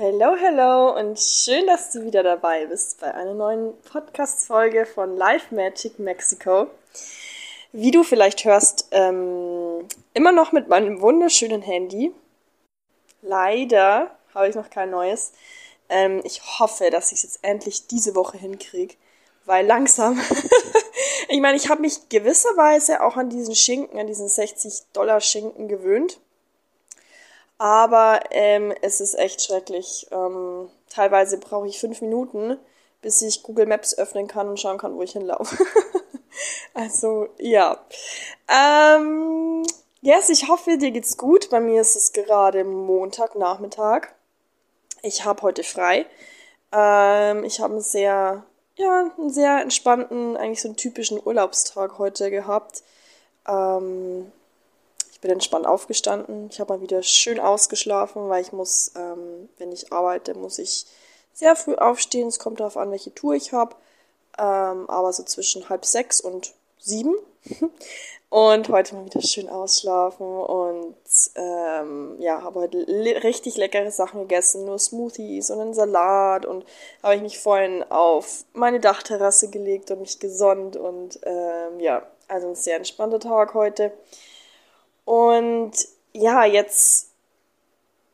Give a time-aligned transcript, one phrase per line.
[0.00, 5.50] Hello, hello und schön, dass du wieder dabei bist bei einer neuen Podcast-Folge von Live
[5.50, 6.68] Magic Mexico.
[7.72, 12.14] Wie du vielleicht hörst, ähm, immer noch mit meinem wunderschönen Handy.
[13.22, 15.32] Leider habe ich noch kein neues.
[15.88, 18.94] Ähm, ich hoffe, dass ich es jetzt endlich diese Woche hinkriege,
[19.46, 20.20] weil langsam.
[21.28, 25.66] ich meine, ich habe mich gewisserweise auch an diesen Schinken, an diesen 60 Dollar Schinken
[25.66, 26.20] gewöhnt.
[27.58, 30.06] Aber ähm, es ist echt schrecklich.
[30.12, 32.56] Ähm, teilweise brauche ich fünf Minuten,
[33.02, 35.58] bis ich Google Maps öffnen kann und schauen kann, wo ich hinlaufe.
[36.74, 37.78] also, ja.
[38.48, 39.66] Ähm,
[40.00, 41.50] yes, ich hoffe, dir geht's gut.
[41.50, 44.08] Bei mir ist es gerade Montagnachmittag.
[45.02, 46.06] Ich habe heute frei.
[46.72, 48.44] Ähm, ich habe einen sehr,
[48.76, 52.82] ja, einen sehr entspannten, eigentlich so einen typischen Urlaubstag heute gehabt.
[53.48, 54.30] Ähm,
[55.18, 56.48] ich bin entspannt aufgestanden.
[56.48, 60.86] Ich habe mal wieder schön ausgeschlafen, weil ich muss, ähm, wenn ich arbeite, muss ich
[61.32, 62.28] sehr früh aufstehen.
[62.28, 63.74] Es kommt darauf an, welche Tour ich habe.
[64.38, 67.16] Ähm, aber so zwischen halb sechs und sieben.
[68.30, 70.94] und heute mal wieder schön ausschlafen und
[71.34, 76.64] ähm, ja, habe heute richtig leckere Sachen gegessen, nur Smoothies und einen Salat und
[77.02, 82.48] habe ich mich vorhin auf meine Dachterrasse gelegt und mich gesonnt und ähm, ja, also
[82.48, 83.92] ein sehr entspannter Tag heute.
[85.08, 85.72] Und
[86.12, 87.14] ja, jetzt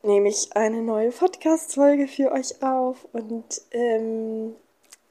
[0.01, 3.05] nehme ich eine neue Podcast-Folge für euch auf.
[3.11, 4.55] Und ähm,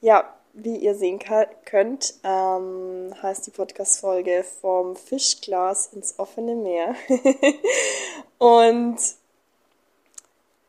[0.01, 1.19] ja, wie ihr sehen
[1.67, 6.95] könnt, ähm, heißt die Podcast-Folge vom Fischglas ins offene Meer.
[8.39, 8.97] und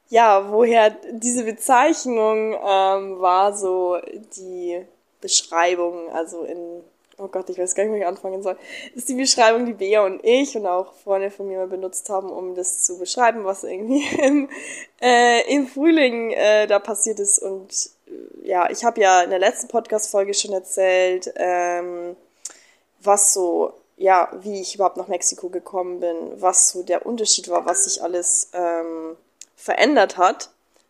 [0.09, 3.99] ja, woher diese Bezeichnung ähm, war so
[4.35, 4.85] die
[5.21, 6.83] Beschreibung, also in
[7.17, 8.57] oh Gott, ich weiß gar nicht, wo ich anfangen soll,
[8.93, 12.29] ist die Beschreibung, die Bea und ich und auch Freunde von mir mal benutzt haben,
[12.29, 14.49] um das zu beschreiben, was irgendwie im,
[15.01, 17.39] äh, im Frühling äh, da passiert ist.
[17.39, 22.15] Und äh, ja, ich habe ja in der letzten Podcast-Folge schon erzählt, ähm,
[23.01, 27.65] was so, ja, wie ich überhaupt nach Mexiko gekommen bin, was so der Unterschied war,
[27.65, 29.15] was sich alles ähm,
[29.55, 30.49] verändert hat.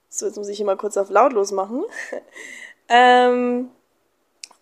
[0.10, 1.84] So, jetzt muss ich hier mal kurz auf lautlos machen.
[2.90, 3.70] ähm,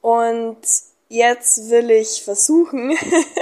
[0.01, 0.57] und
[1.13, 2.97] Jetzt will ich versuchen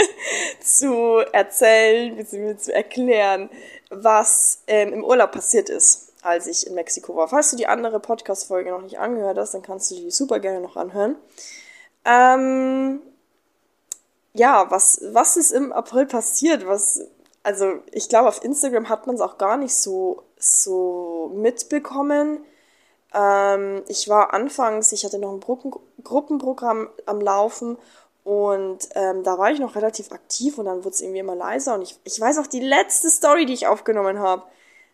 [0.61, 2.57] zu erzählen, bzw.
[2.57, 3.49] zu erklären,
[3.89, 7.29] was ähm, im Urlaub passiert ist, als ich in Mexiko war.
[7.29, 10.59] Falls du die andere Podcast-Folge noch nicht angehört hast, dann kannst du die super gerne
[10.59, 11.15] noch anhören.
[12.03, 13.01] Ähm,
[14.33, 16.67] ja, was, was ist im April passiert?
[16.67, 16.99] Was,
[17.41, 22.43] also ich glaube, auf Instagram hat man es auch gar nicht so, so mitbekommen.
[23.13, 25.73] Ähm, ich war anfangs, ich hatte noch ein Gruppen
[26.03, 27.77] Gruppenprogramm am Laufen
[28.23, 31.75] und ähm, da war ich noch relativ aktiv und dann wurde es irgendwie immer leiser.
[31.75, 34.44] Und ich, ich weiß auch die letzte Story, die ich aufgenommen habe.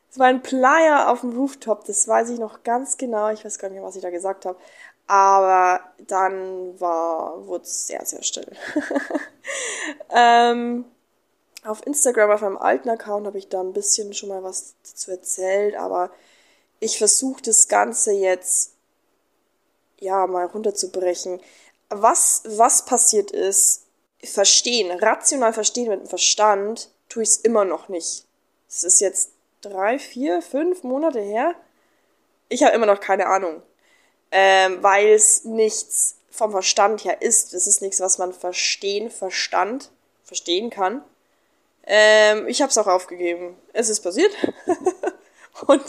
[0.10, 3.30] Es war ein Playa auf dem Rooftop, das weiß ich noch ganz genau.
[3.30, 4.58] Ich weiß gar nicht mehr, was ich da gesagt habe.
[5.08, 8.48] Aber dann war, wurde es sehr, sehr still.
[10.10, 10.86] ähm,
[11.66, 15.12] auf Instagram, auf meinem alten Account, habe ich da ein bisschen schon mal was dazu
[15.12, 16.12] erzählt, aber
[16.80, 18.74] ich versuche das Ganze jetzt
[20.00, 21.40] ja mal runterzubrechen.
[21.90, 23.84] Was, was passiert ist,
[24.24, 28.26] verstehen, rational verstehen mit dem Verstand, tue ich es immer noch nicht.
[28.68, 31.56] Es ist jetzt drei, vier, fünf Monate her.
[32.50, 33.62] Ich habe immer noch keine Ahnung.
[34.30, 37.54] Ähm, weil es nichts vom Verstand her ist.
[37.54, 39.90] Es ist nichts, was man verstehen, Verstand
[40.24, 41.04] verstehen kann.
[41.86, 43.58] Ähm, ich habe es auch aufgegeben.
[43.72, 44.32] Es ist passiert.
[45.68, 45.84] Und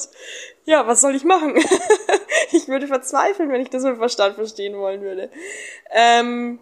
[0.69, 1.57] ja, was soll ich machen?
[2.53, 5.31] ich würde verzweifeln, wenn ich das mit Verstand verstehen wollen würde.
[5.91, 6.59] Ähm,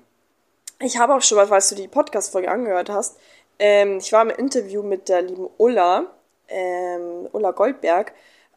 [0.78, 3.18] ich habe auch schon mal, falls du die Podcast-Folge angehört hast,
[3.58, 6.06] ähm, ich war im Interview mit der lieben Ulla,
[6.46, 8.12] ähm, Ulla Goldberg.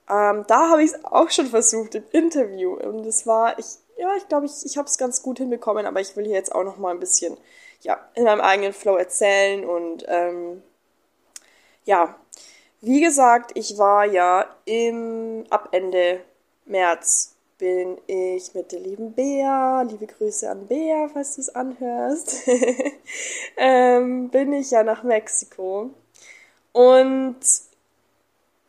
[0.08, 2.76] Ähm, da habe ich es auch schon versucht im Interview.
[2.76, 3.66] Und es war, ich,
[3.98, 6.54] ja, ich glaube, ich, ich habe es ganz gut hinbekommen, aber ich will hier jetzt
[6.54, 7.36] auch noch mal ein bisschen,
[7.82, 10.62] ja, in meinem eigenen Flow erzählen und, ähm,
[11.86, 12.16] ja,
[12.81, 16.22] wie gesagt, ich war ja im, ab Ende
[16.66, 22.47] März bin ich mit der lieben Bea, liebe Grüße an Bea, falls du es anhörst,
[23.58, 25.90] ähm, bin ich ja nach Mexiko.
[26.72, 27.40] Und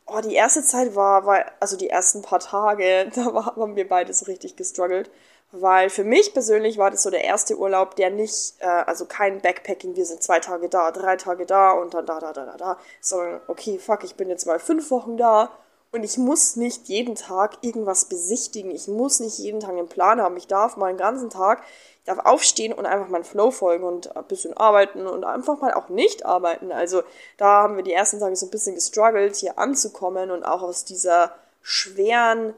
[0.07, 4.13] oh, die erste Zeit war, war, also die ersten paar Tage, da haben wir beide
[4.13, 5.11] so richtig gestruggelt.
[5.53, 9.41] Weil für mich persönlich war das so der erste Urlaub, der nicht, äh, also kein
[9.41, 12.57] Backpacking, wir sind zwei Tage da, drei Tage da und dann da, da, da, da,
[12.57, 15.51] da, sondern okay, fuck, ich bin jetzt mal fünf Wochen da
[15.93, 18.71] und ich muss nicht jeden Tag irgendwas besichtigen.
[18.71, 20.37] Ich muss nicht jeden Tag einen Plan haben.
[20.37, 21.65] Ich darf mal einen ganzen Tag,
[21.99, 25.75] ich darf aufstehen und einfach meinen Flow folgen und ein bisschen arbeiten und einfach mal
[25.75, 26.71] auch nicht arbeiten.
[26.71, 27.03] Also
[27.39, 30.85] da haben wir die ersten Tage so ein bisschen gestruggelt, hier anzukommen und auch aus
[30.85, 32.55] dieser schweren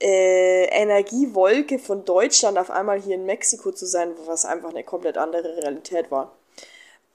[0.00, 5.18] äh, Energiewolke von Deutschland auf einmal hier in Mexiko zu sein, was einfach eine komplett
[5.18, 6.32] andere Realität war.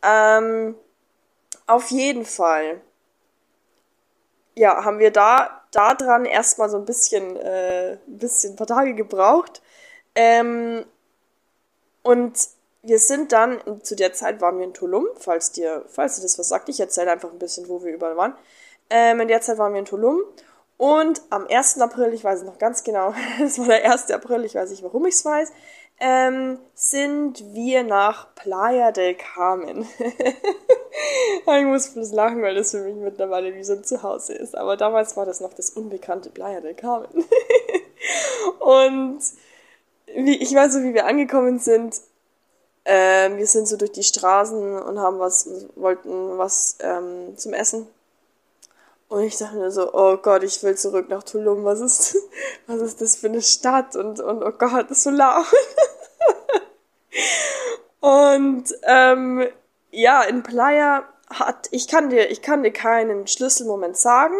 [0.03, 0.75] Ähm,
[1.67, 2.81] auf jeden Fall.
[4.55, 8.93] Ja, haben wir da, dran erstmal so ein bisschen, äh, ein bisschen, ein paar Tage
[8.93, 9.61] gebraucht.
[10.13, 10.85] Ähm,
[12.03, 12.37] und
[12.83, 16.39] wir sind dann, zu der Zeit waren wir in Tulum, falls dir, falls dir das
[16.39, 18.35] was sagt, ich erzähle einfach ein bisschen, wo wir überall waren.
[18.89, 20.21] Ähm, in der Zeit waren wir in Tulum
[20.77, 21.79] und am 1.
[21.79, 24.11] April, ich weiß es noch ganz genau, das war der 1.
[24.11, 25.51] April, ich weiß nicht, warum ich es weiß,
[25.99, 29.87] ähm, sind wir nach Playa del Carmen.
[31.47, 34.57] ich muss bloß lachen, weil das für mich mittlerweile wie so ein Zuhause ist.
[34.57, 37.07] Aber damals war das noch das unbekannte Playa del Carmen.
[38.59, 39.19] und
[40.07, 42.01] wie, ich weiß so, wie wir angekommen sind,
[42.83, 47.87] ähm, wir sind so durch die Straßen und haben was, wollten was ähm, zum Essen.
[49.07, 51.63] Und ich dachte mir so, oh Gott, ich will zurück nach Tulum.
[51.63, 52.17] Was ist,
[52.67, 53.95] was ist das für eine Stadt?
[53.95, 55.45] Und, und oh Gott, das ist so laut.
[57.99, 59.47] und ähm,
[59.91, 64.35] ja, in Playa hat, ich kann dir, ich kann dir keinen Schlüsselmoment sagen.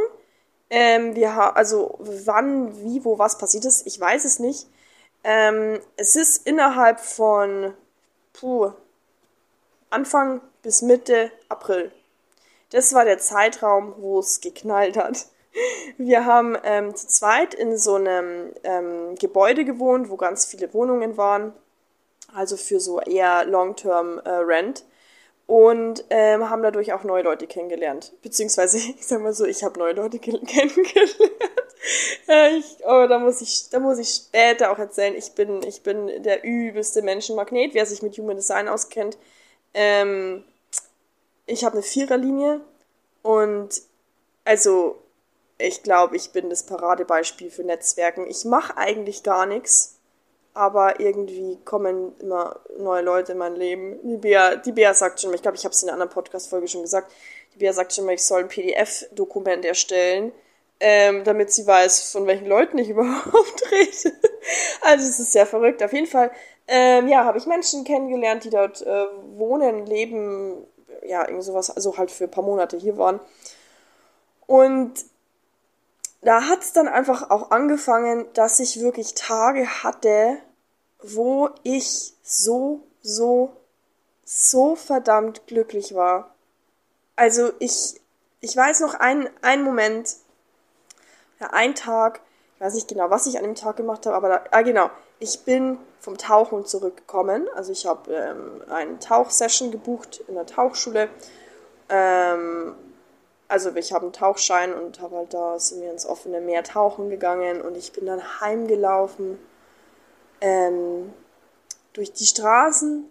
[0.70, 4.68] Ähm, wir haben, also wann, wie, wo, was passiert ist, ich weiß es nicht.
[5.24, 7.74] Ähm, es ist innerhalb von
[8.34, 8.72] puh,
[9.90, 11.92] Anfang bis Mitte April.
[12.70, 15.28] Das war der Zeitraum, wo es geknallt hat.
[15.98, 21.16] Wir haben ähm, zu zweit in so einem ähm, Gebäude gewohnt, wo ganz viele Wohnungen
[21.16, 21.54] waren,
[22.34, 24.84] also für so eher Long-Term äh, Rent
[25.48, 28.14] und ähm, haben dadurch auch neue Leute kennengelernt.
[28.22, 31.18] Beziehungsweise, ich sag mal so, ich habe neue Leute kennengelernt.
[32.28, 35.16] Äh, ich, oh, da muss ich, da muss ich später auch erzählen.
[35.16, 39.18] Ich bin, ich bin der übelste Menschenmagnet, wer sich mit Human Design auskennt.
[39.74, 40.44] Ähm,
[41.46, 42.62] ich habe eine Viererlinie
[43.22, 43.82] und
[44.44, 45.02] also
[45.58, 48.30] ich glaube, ich bin das Paradebeispiel für Netzwerken.
[48.30, 49.98] Ich mache eigentlich gar nichts,
[50.54, 54.00] aber irgendwie kommen immer neue Leute in mein Leben.
[54.04, 56.12] Die Bea, die Bea sagt schon mal, ich glaube, ich habe es in einer anderen
[56.12, 57.12] Podcast-Folge schon gesagt,
[57.54, 60.34] die Bea sagt schon mal, ich soll ein PDF-Dokument erstellen
[60.80, 64.16] ähm, damit sie weiß, von welchen Leuten ich überhaupt rede.
[64.82, 65.82] also es ist sehr verrückt.
[65.84, 66.32] Auf jeden Fall,
[66.68, 69.06] ähm, ja, habe ich Menschen kennengelernt, die dort äh,
[69.36, 70.66] wohnen, leben,
[71.08, 73.20] ja, irgend sowas, also halt für ein paar Monate hier waren.
[74.48, 74.94] Und
[76.22, 80.38] da hat es dann einfach auch angefangen, dass ich wirklich Tage hatte,
[81.02, 83.54] wo ich so, so,
[84.24, 86.34] so verdammt glücklich war.
[87.16, 88.02] Also ich,
[88.42, 90.16] ich weiß noch einen, einen Moment,
[91.40, 92.22] ja, ein Tag,
[92.56, 94.90] ich weiß nicht genau, was ich an dem Tag gemacht habe, aber da, ah, genau,
[95.20, 97.48] ich bin vom Tauchen zurückgekommen.
[97.56, 101.10] Also ich habe ähm, eine Tauchsession gebucht in der Tauchschule.
[101.90, 102.76] Ähm,
[103.48, 107.10] also ich habe einen Tauchschein und habe halt da sind wir ins offene Meer tauchen
[107.10, 109.40] gegangen und ich bin dann heimgelaufen
[110.42, 111.12] ähm,
[111.94, 113.06] durch die Straßen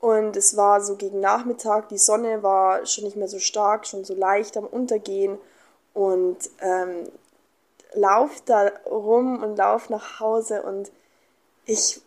[0.00, 4.04] und es war so gegen Nachmittag, die Sonne war schon nicht mehr so stark, schon
[4.04, 5.38] so leicht am Untergehen
[5.92, 7.04] und ähm,
[7.92, 10.90] lauf da rum und lauf nach Hause und
[11.68, 12.00] ich,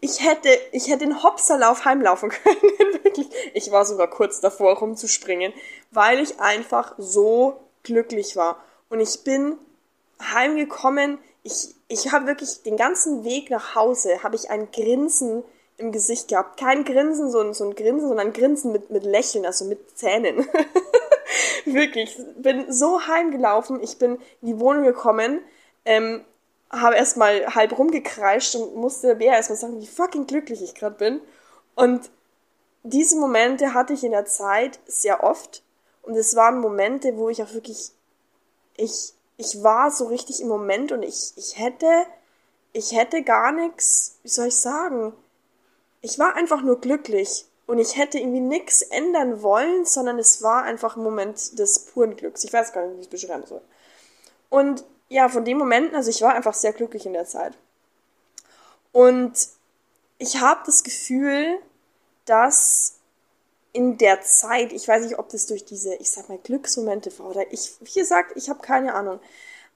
[0.00, 2.60] ich hätte, ich hätte den Hopserlauf heimlaufen können,
[3.02, 3.28] wirklich.
[3.54, 5.54] Ich war sogar kurz davor rumzuspringen,
[5.90, 8.62] weil ich einfach so glücklich war.
[8.90, 9.56] Und ich bin
[10.20, 15.44] heimgekommen, ich, ich habe wirklich den ganzen Weg nach Hause, habe ich ein Grinsen
[15.78, 16.58] im Gesicht gehabt.
[16.58, 19.96] Kein Grinsen, so ein, so ein Grinsen, sondern ein Grinsen mit, mit Lächeln, also mit
[19.96, 20.46] Zähnen.
[21.64, 25.40] Wirklich, bin so heimgelaufen, ich bin in die Wohnung gekommen,
[25.84, 26.24] ähm,
[26.70, 31.20] habe erstmal halb rumgekreischt und musste Bär erstmal sagen, wie fucking glücklich ich gerade bin.
[31.74, 32.10] Und
[32.82, 35.62] diese Momente hatte ich in der Zeit sehr oft.
[36.02, 37.90] Und es waren Momente, wo ich auch wirklich,
[38.76, 42.06] ich, ich war so richtig im Moment und ich, ich hätte,
[42.72, 45.12] ich hätte gar nichts, wie soll ich sagen,
[46.02, 47.46] ich war einfach nur glücklich.
[47.66, 52.16] Und ich hätte irgendwie nichts ändern wollen, sondern es war einfach ein Moment des puren
[52.16, 52.42] Glücks.
[52.42, 53.60] Ich weiß gar nicht, wie ich es beschreiben soll.
[54.48, 57.52] Und ja, von dem Moment, also ich war einfach sehr glücklich in der Zeit.
[58.92, 59.32] Und
[60.18, 61.58] ich habe das Gefühl,
[62.24, 62.94] dass
[63.72, 67.26] in der Zeit, ich weiß nicht, ob das durch diese, ich sag mal, Glücksmomente war
[67.26, 69.20] oder ich, wie gesagt, ich habe keine Ahnung,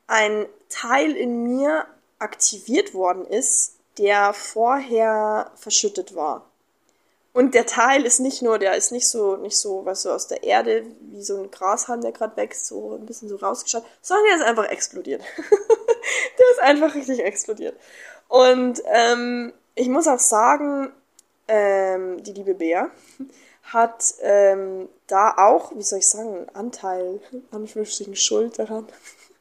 [0.07, 1.87] ein Teil in mir
[2.19, 6.49] aktiviert worden ist, der vorher verschüttet war.
[7.35, 10.29] Und der Teil ist nicht nur, der ist nicht so, nicht so, was so aus
[10.29, 14.27] der Erde, wie so ein Grashalm, der gerade wächst, so ein bisschen so rausgeschaut, sondern
[14.27, 15.21] der ist einfach explodiert.
[16.39, 17.77] der ist einfach richtig explodiert.
[18.29, 20.93] Und ähm, ich muss auch sagen,
[21.49, 22.89] ähm, die liebe Bea
[23.65, 28.87] hat ähm, da auch, wie soll ich sagen, einen Anteil, Anführungsstrichen Schuld daran.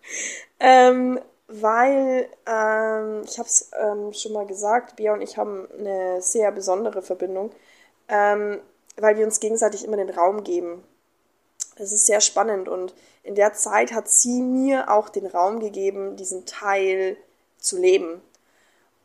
[0.60, 6.24] ähm, weil, ähm, ich habe es ähm, schon mal gesagt, Bea und ich haben eine
[6.24, 7.52] sehr besondere Verbindung,
[8.14, 8.62] ähm,
[8.96, 10.84] weil wir uns gegenseitig immer den Raum geben.
[11.76, 12.94] Es ist sehr spannend und
[13.24, 17.18] in der Zeit hat sie mir auch den Raum gegeben, diesen Teil
[17.58, 18.22] zu leben.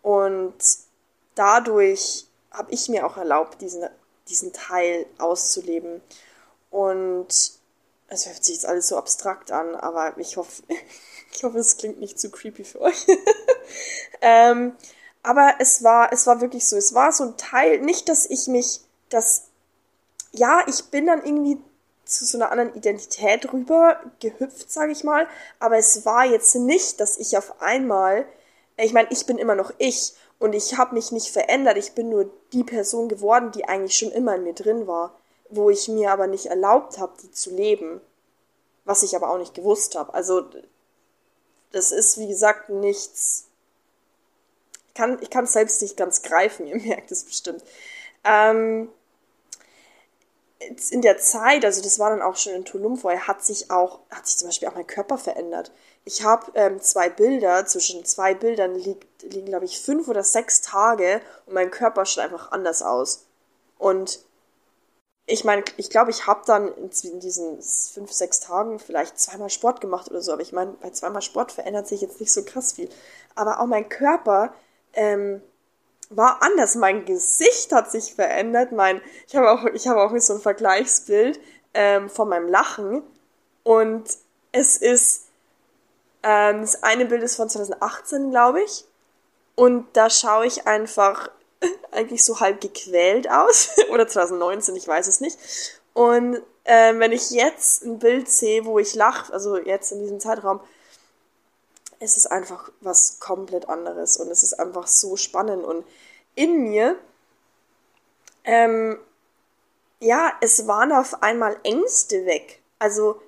[0.03, 0.57] Und
[1.35, 3.89] dadurch habe ich mir auch erlaubt, diesen,
[4.29, 6.03] diesen Teil auszuleben.
[6.71, 7.29] Und
[8.09, 10.63] es hört sich jetzt alles so abstrakt an, aber ich hoffe,
[11.33, 13.07] ich hoffe, es klingt nicht zu creepy für euch.
[14.21, 14.77] ähm,
[15.23, 16.77] aber es war, es war wirklich so.
[16.77, 19.45] Es war so ein Teil, nicht, dass ich mich, dass,
[20.33, 21.59] ja, ich bin dann irgendwie
[22.05, 25.27] zu so einer anderen Identität rüber gehüpft, sage ich mal.
[25.59, 28.25] Aber es war jetzt nicht, dass ich auf einmal,
[28.77, 31.77] ich meine, ich bin immer noch ich und ich habe mich nicht verändert.
[31.77, 35.15] Ich bin nur die Person geworden, die eigentlich schon immer in mir drin war
[35.51, 38.01] wo ich mir aber nicht erlaubt habe, die zu leben.
[38.85, 40.15] Was ich aber auch nicht gewusst habe.
[40.15, 40.49] Also
[41.73, 43.47] das ist, wie gesagt, nichts.
[45.21, 47.63] Ich kann es selbst nicht ganz greifen, ihr merkt es bestimmt.
[48.25, 48.91] Ähm,
[50.91, 54.01] in der Zeit, also das war dann auch schon in Tulum vorher, hat sich auch,
[54.11, 55.71] hat sich zum Beispiel auch mein Körper verändert.
[56.05, 60.61] Ich habe ähm, zwei Bilder, zwischen zwei Bildern liegt, liegen, glaube ich, fünf oder sechs
[60.61, 63.27] Tage und mein Körper schaut einfach anders aus.
[63.79, 64.21] Und
[65.27, 69.81] ich meine, ich glaube, ich habe dann in diesen fünf, sechs Tagen vielleicht zweimal Sport
[69.81, 72.73] gemacht oder so, aber ich meine, bei zweimal Sport verändert sich jetzt nicht so krass
[72.73, 72.89] viel.
[73.35, 74.55] Aber auch mein Körper
[74.95, 75.43] ähm,
[76.11, 76.75] war anders.
[76.75, 78.73] Mein Gesicht hat sich verändert.
[78.73, 81.41] Mein, ich habe auch, ich habe auch so ein Vergleichsbild
[81.75, 83.03] ähm, von meinem Lachen
[83.63, 84.05] und
[84.53, 85.29] es ist
[86.23, 88.85] ähm, das eine Bild ist von 2018, glaube ich.
[89.55, 91.31] Und da schaue ich einfach
[91.91, 93.71] eigentlich so halb gequält aus.
[93.91, 95.39] Oder 2019, ich weiß es nicht.
[95.95, 100.21] Und äh, wenn ich jetzt ein Bild sehe, wo ich lache, also jetzt in diesem
[100.21, 100.61] Zeitraum,
[102.01, 105.65] es ist einfach was komplett anderes und es ist einfach so spannend.
[105.65, 105.85] Und
[106.35, 106.97] in mir,
[108.45, 108.99] ähm,
[110.01, 112.61] ja, es waren auf einmal Ängste weg.
[112.79, 113.21] Also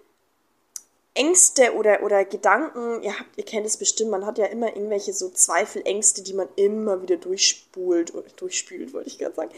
[1.15, 5.13] Ängste oder, oder Gedanken, ihr, habt, ihr kennt es bestimmt, man hat ja immer irgendwelche
[5.13, 9.51] so Zweifel, Ängste, die man immer wieder durchspult, durchspült, wollte ich gerade sagen.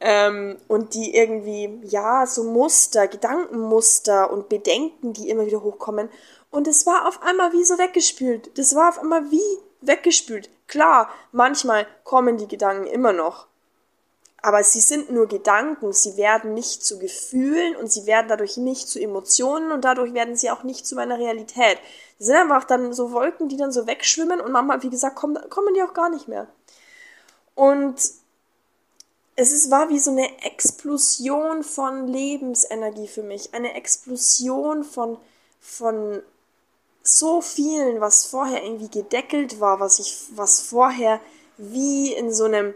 [0.00, 6.10] Ähm, und die irgendwie, ja, so Muster, Gedankenmuster und Bedenken, die immer wieder hochkommen.
[6.50, 8.58] Und es war auf einmal wie so weggespült.
[8.58, 10.50] Das war auf einmal wie weggespült.
[10.66, 13.46] Klar, manchmal kommen die Gedanken immer noch.
[14.42, 18.88] Aber sie sind nur Gedanken, sie werden nicht zu Gefühlen und sie werden dadurch nicht
[18.88, 21.78] zu Emotionen und dadurch werden sie auch nicht zu meiner Realität.
[22.18, 25.38] Sie sind einfach dann so Wolken, die dann so wegschwimmen und manchmal, wie gesagt, kommen,
[25.50, 26.46] kommen die auch gar nicht mehr.
[27.54, 28.00] Und
[29.36, 33.52] es ist, war wie so eine Explosion von Lebensenergie für mich.
[33.52, 35.18] Eine Explosion von,
[35.60, 36.22] von
[37.16, 41.20] so vielen, was vorher irgendwie gedeckelt war, was ich, was vorher
[41.56, 42.74] wie in so einem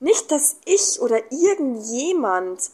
[0.00, 2.70] nicht, dass ich oder irgendjemand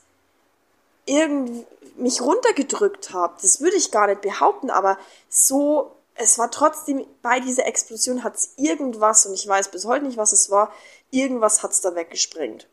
[1.05, 1.67] irgend
[1.99, 3.35] mich runtergedrückt habe.
[3.43, 4.99] Das würde ich gar nicht behaupten, aber
[5.29, 10.07] so, es war trotzdem, bei dieser Explosion hat es irgendwas, und ich weiß bis heute
[10.07, 10.73] nicht, was es war,
[11.11, 12.67] irgendwas hat es da weggesprengt.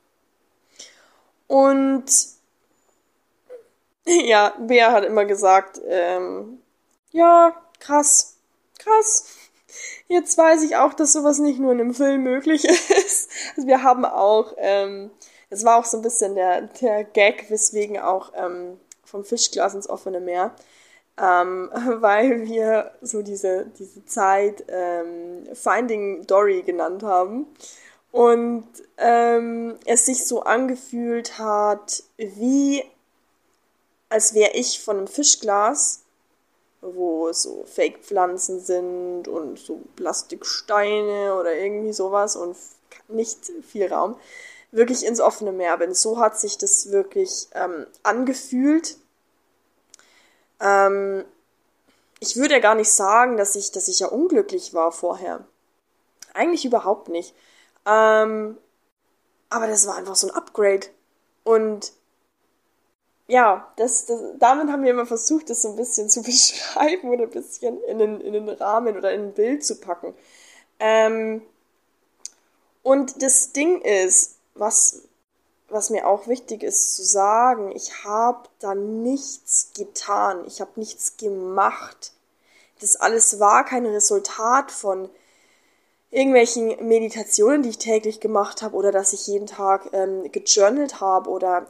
[1.48, 2.06] Und
[4.06, 6.62] ja, Bea hat immer gesagt, ähm,
[7.12, 8.38] ja, krass,
[8.80, 9.26] krass.
[10.08, 12.66] Jetzt weiß ich auch, dass sowas nicht nur in einem Film möglich
[13.06, 13.30] ist.
[13.56, 15.12] Also wir haben auch, ähm,
[15.50, 19.90] das war auch so ein bisschen der, der Gag, weswegen auch ähm, vom Fischglas ins
[19.90, 20.56] offene Meer,
[21.22, 27.48] ähm, weil wir so diese, diese Zeit ähm, Finding Dory genannt haben.
[28.12, 32.82] Und ähm, es sich so angefühlt hat, wie
[34.08, 36.05] als wäre ich von einem Fischglas
[36.94, 42.56] wo so Fake-Pflanzen sind und so Plastiksteine oder irgendwie sowas und
[43.08, 44.18] nicht viel Raum,
[44.72, 45.94] wirklich ins offene Meer bin.
[45.94, 48.98] So hat sich das wirklich ähm, angefühlt.
[50.60, 51.26] Ähm,
[52.20, 55.46] ich würde ja gar nicht sagen, dass ich, dass ich ja unglücklich war vorher.
[56.34, 57.34] Eigentlich überhaupt nicht.
[57.86, 58.58] Ähm,
[59.50, 60.88] aber das war einfach so ein Upgrade.
[61.44, 61.94] Und
[63.28, 67.24] ja, das, das, damit haben wir immer versucht, das so ein bisschen zu beschreiben oder
[67.24, 70.14] ein bisschen in den, in den Rahmen oder in ein Bild zu packen.
[70.80, 71.42] Ähm,
[72.84, 75.02] und das Ding ist, was,
[75.70, 81.18] was mir auch wichtig ist zu sagen, ich habe da nichts getan, ich habe nichts
[81.18, 82.14] gemacht.
[82.82, 85.10] Das alles war kein Resultat von
[86.16, 91.30] irgendwelchen Meditationen, die ich täglich gemacht habe oder dass ich jeden Tag ähm, gejournalt habe
[91.30, 91.68] oder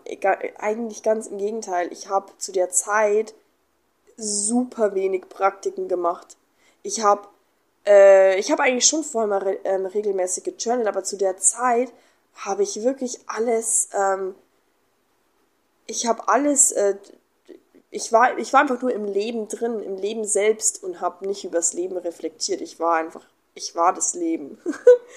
[0.60, 1.92] eigentlich ganz im Gegenteil.
[1.92, 3.34] Ich habe zu der Zeit
[4.18, 6.38] super wenig Praktiken gemacht.
[6.84, 7.28] Ich habe
[7.88, 11.92] äh, ich habe eigentlich schon vorher mal re ähm, regelmäßig gejournalt, aber zu der Zeit
[12.36, 14.36] habe ich wirklich alles, ähm,
[15.88, 16.96] ich habe alles, äh,
[17.92, 21.46] ich war, ich war einfach nur im Leben drin, im Leben selbst und habe nicht
[21.46, 22.62] übers Leben reflektiert.
[22.62, 24.62] Ich war einfach, ich war das Leben.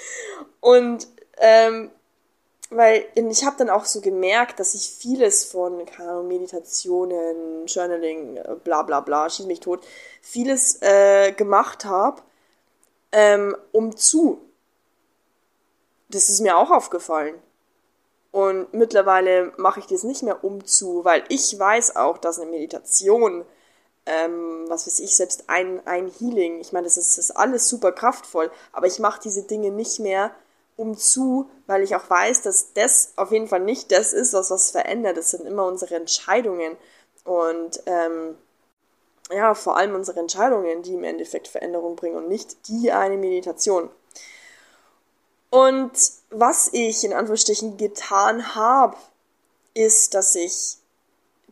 [0.61, 1.91] und ähm,
[2.71, 8.41] weil ich habe dann auch so gemerkt, dass ich vieles von keine Ahnung, Meditationen, Journaling,
[8.63, 9.87] bla bla bla, schieß mich tot,
[10.21, 12.23] vieles äh, gemacht habe,
[13.13, 14.41] ähm, um zu.
[16.11, 17.35] Das ist mir auch aufgefallen.
[18.31, 22.51] Und mittlerweile mache ich das nicht mehr um zu, weil ich weiß auch, dass eine
[22.51, 23.47] Meditation,
[24.09, 27.69] ähm, was weiß ich, selbst ein, ein Healing, ich meine, das ist, das ist alles
[27.69, 30.33] super kraftvoll, aber ich mache diese Dinge nicht mehr
[30.79, 34.51] um zu, weil ich auch weiß, dass das auf jeden Fall nicht das ist, was
[34.51, 35.17] was verändert.
[35.17, 36.77] Das sind immer unsere Entscheidungen.
[37.25, 38.39] Und ähm,
[39.31, 43.91] ja, vor allem unsere Entscheidungen, die im Endeffekt Veränderung bringen und nicht die eine Meditation.
[45.51, 45.93] Und
[46.31, 48.97] was ich in Anführungsstrichen getan habe,
[49.75, 50.77] ist, dass ich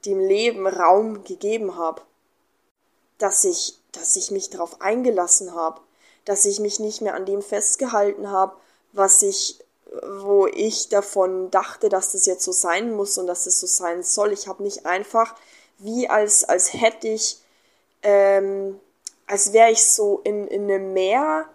[0.05, 2.03] dem Leben Raum gegeben habe,
[3.19, 5.81] dass ich, dass ich mich darauf eingelassen habe,
[6.25, 8.57] dass ich mich nicht mehr an dem festgehalten habe,
[8.93, 9.59] was ich,
[10.21, 14.03] wo ich davon dachte, dass das jetzt so sein muss und dass es so sein
[14.03, 14.33] soll.
[14.33, 15.35] Ich habe nicht einfach
[15.79, 17.39] wie als, als hätte ich,
[18.03, 18.81] ähm,
[19.27, 21.47] als wäre ich so in, in einem Meer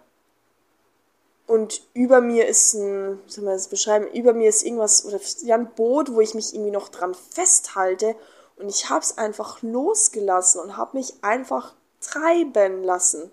[1.46, 5.20] und über mir ist ein, wie soll man das beschreiben, über mir ist irgendwas, oder
[5.42, 8.14] ja, ein Boot, wo ich mich irgendwie noch dran festhalte
[8.56, 13.30] und ich habe es einfach losgelassen und habe mich einfach treiben lassen.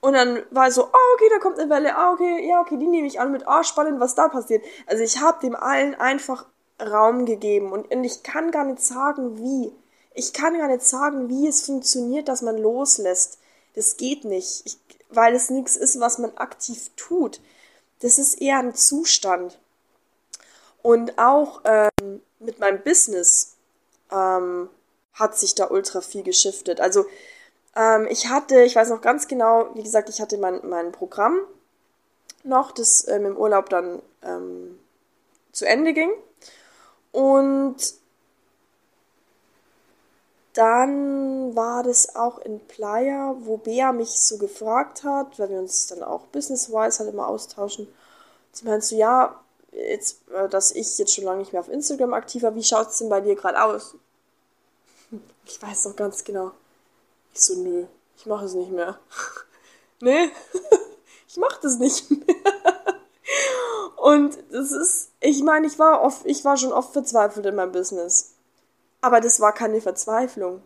[0.00, 2.86] Und dann war so, oh, okay, da kommt eine Welle, ah, okay, ja, okay, die
[2.86, 4.64] nehme ich an mit, oh, spannend, was da passiert.
[4.86, 6.46] Also ich habe dem allen einfach
[6.80, 9.72] Raum gegeben und, und ich kann gar nicht sagen, wie.
[10.14, 13.38] Ich kann gar nicht sagen, wie es funktioniert, dass man loslässt.
[13.74, 14.62] Das geht nicht.
[14.66, 14.78] Ich
[15.10, 17.40] weil es nichts ist, was man aktiv tut.
[18.00, 19.58] Das ist eher ein Zustand.
[20.82, 23.56] Und auch ähm, mit meinem Business
[24.10, 24.68] ähm,
[25.14, 26.80] hat sich da ultra viel geschiftet.
[26.80, 27.06] Also
[27.76, 31.38] ähm, ich hatte, ich weiß noch ganz genau, wie gesagt, ich hatte mein, mein Programm
[32.44, 34.78] noch, das ähm, im Urlaub dann ähm,
[35.52, 36.10] zu Ende ging.
[37.12, 37.76] Und
[40.54, 45.86] dann war das auch in Playa, wo Bea mich so gefragt hat, weil wir uns
[45.86, 47.86] dann auch business-wise halt immer austauschen.
[48.52, 49.40] Sie meinte so, ja,
[49.72, 52.88] jetzt, äh, dass ich jetzt schon lange nicht mehr auf Instagram aktiv war, wie schaut
[52.88, 53.94] es denn bei dir gerade aus?
[55.50, 56.50] Ich weiß doch ganz genau.
[57.32, 57.86] Ich so, nö,
[58.18, 58.98] ich mache es nicht mehr.
[60.02, 60.30] nee,
[61.26, 62.36] ich mache das nicht mehr.
[63.96, 67.72] Und das ist, ich meine, ich war oft, ich war schon oft verzweifelt in meinem
[67.72, 68.34] Business.
[69.00, 70.60] Aber das war keine Verzweiflung.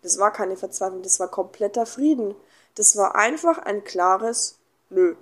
[0.00, 2.34] Das war keine Verzweiflung, das war kompletter Frieden.
[2.74, 4.56] Das war einfach ein klares
[4.88, 5.14] Nö.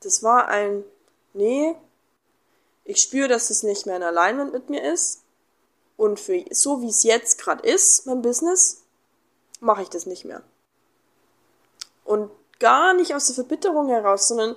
[0.00, 0.82] Das war ein
[1.34, 1.76] Nee.
[2.88, 5.20] Ich spüre, dass es nicht mehr in Alignment mit mir ist.
[5.98, 8.82] Und für so wie es jetzt gerade ist, mein Business,
[9.60, 10.42] mache ich das nicht mehr.
[12.04, 14.56] Und gar nicht aus der Verbitterung heraus, sondern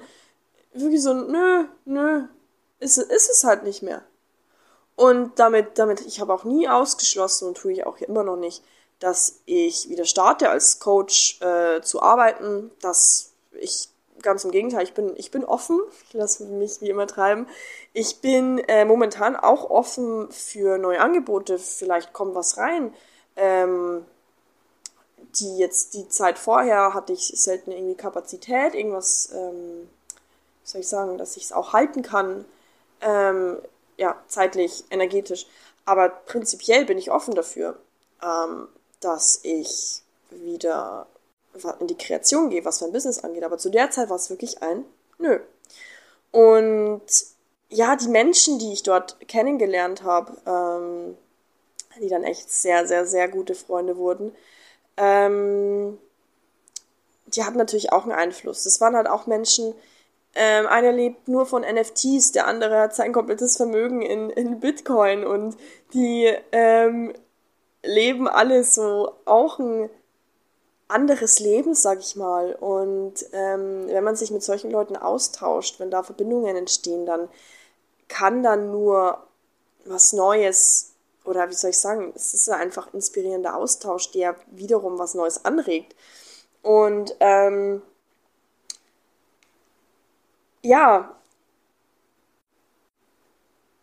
[0.72, 2.24] wirklich so, nö, nö,
[2.80, 4.02] ist, ist es halt nicht mehr.
[4.96, 8.64] Und damit, damit, ich habe auch nie ausgeschlossen und tue ich auch immer noch nicht,
[9.00, 12.72] dass ich wieder starte als Coach äh, zu arbeiten.
[12.80, 13.90] Dass ich
[14.24, 17.48] ganz im Gegenteil, ich bin, ich bin offen, ich lasse mich wie immer treiben.
[17.94, 21.58] Ich bin äh, momentan auch offen für neue Angebote.
[21.58, 22.94] Vielleicht kommt was rein.
[23.36, 24.06] Ähm,
[25.36, 29.88] die jetzt die Zeit vorher hatte ich selten irgendwie Kapazität, irgendwas, ähm,
[30.64, 32.46] wie soll ich sagen, dass ich es auch halten kann.
[33.02, 33.58] Ähm,
[33.98, 35.46] ja, zeitlich, energetisch.
[35.86, 37.78] Aber prinzipiell bin ich offen dafür,
[38.22, 38.68] ähm,
[39.00, 41.08] dass ich wieder
[41.80, 43.44] in die Kreation gehe, was mein Business angeht.
[43.44, 44.86] Aber zu der Zeit war es wirklich ein
[45.18, 45.40] Nö.
[46.32, 47.02] Und
[47.70, 51.18] ja, die Menschen, die ich dort kennengelernt habe, ähm,
[52.02, 54.34] die dann echt sehr, sehr, sehr gute Freunde wurden,
[54.98, 55.98] ähm,
[57.28, 58.64] die hatten natürlich auch einen Einfluss.
[58.64, 59.74] Das waren halt auch Menschen,
[60.34, 65.26] ähm, einer lebt nur von NFTs, der andere hat sein komplettes Vermögen in, in Bitcoin
[65.26, 65.58] und
[65.94, 67.14] die ähm,
[67.84, 69.90] leben alle so auch ein
[70.92, 72.54] anderes Leben, sag ich mal.
[72.56, 77.30] Und ähm, wenn man sich mit solchen Leuten austauscht, wenn da Verbindungen entstehen, dann
[78.08, 79.24] kann dann nur
[79.86, 80.92] was Neues
[81.24, 85.96] oder wie soll ich sagen, es ist einfach inspirierender Austausch, der wiederum was Neues anregt.
[86.64, 87.82] Und ähm,
[90.62, 91.16] ja,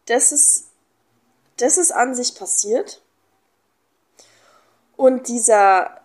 [0.06, 0.68] das ist,
[1.58, 3.02] das ist an sich passiert.
[4.96, 6.00] Und dieser,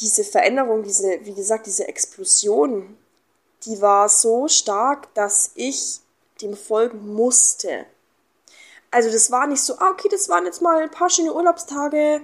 [0.00, 2.96] diese Veränderung, diese, wie gesagt, diese Explosion,
[3.64, 6.00] die war so stark, dass ich
[6.40, 7.86] dem folgen musste.
[8.90, 12.20] Also das war nicht so, ah, okay, das waren jetzt mal ein paar schöne Urlaubstage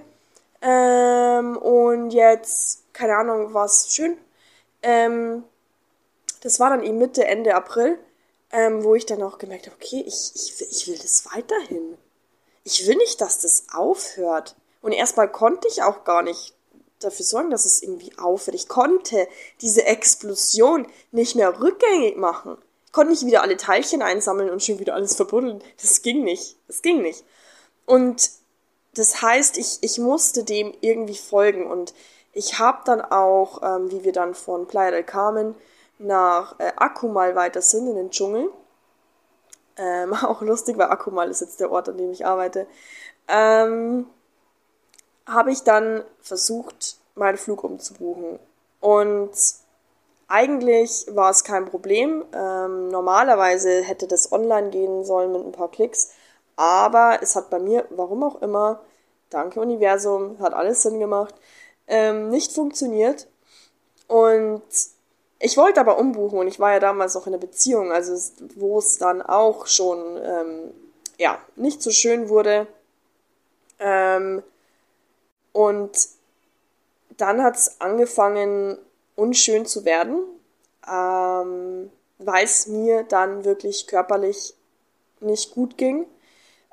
[0.61, 4.17] ähm, und jetzt, keine Ahnung, war es schön.
[4.83, 5.45] Ähm,
[6.41, 7.99] das war dann eben Mitte, Ende April,
[8.53, 11.97] ähm, wo ich dann auch gemerkt habe, okay, ich, ich, ich will das weiterhin.
[12.65, 14.55] Ich will nicht, dass das aufhört.
[14.83, 16.55] Und erstmal konnte ich auch gar nicht
[17.05, 18.55] dafür sorgen, dass es irgendwie aufhört.
[18.55, 19.29] Ich konnte
[19.61, 22.57] diese Explosion nicht mehr rückgängig machen.
[22.87, 25.63] Ich konnte nicht wieder alle Teilchen einsammeln und schon wieder alles verbuddeln.
[25.81, 26.57] Das ging nicht.
[26.67, 27.25] Das ging nicht.
[27.87, 28.31] Und
[28.95, 31.71] das heißt, ich, ich musste dem irgendwie folgen.
[31.71, 31.95] Und
[32.33, 35.55] ich habe dann auch, ähm, wie wir dann von Playa del Carmen
[35.99, 38.51] nach äh, Akumal weiter sind, in den Dschungel,
[39.77, 42.67] ähm, auch lustig, weil Akumal ist jetzt der Ort, an dem ich arbeite,
[43.29, 44.07] ähm,
[45.33, 48.39] habe ich dann versucht, meinen Flug umzubuchen.
[48.81, 49.31] Und
[50.29, 52.25] eigentlich war es kein Problem.
[52.33, 56.11] Ähm, normalerweise hätte das online gehen sollen mit ein paar Klicks.
[56.57, 58.81] Aber es hat bei mir, warum auch immer,
[59.31, 61.35] danke Universum, hat alles Sinn gemacht,
[61.87, 63.27] ähm, nicht funktioniert.
[64.09, 64.63] Und
[65.39, 68.13] ich wollte aber umbuchen und ich war ja damals noch in einer Beziehung, also
[68.57, 70.75] wo es dann auch schon ähm,
[71.19, 72.67] ja nicht so schön wurde.
[73.79, 74.43] Ähm,
[75.53, 76.09] und
[77.17, 78.79] dann hat es angefangen,
[79.17, 80.21] unschön zu werden,
[80.91, 84.55] ähm, weil es mir dann wirklich körperlich
[85.21, 86.07] nicht gut ging.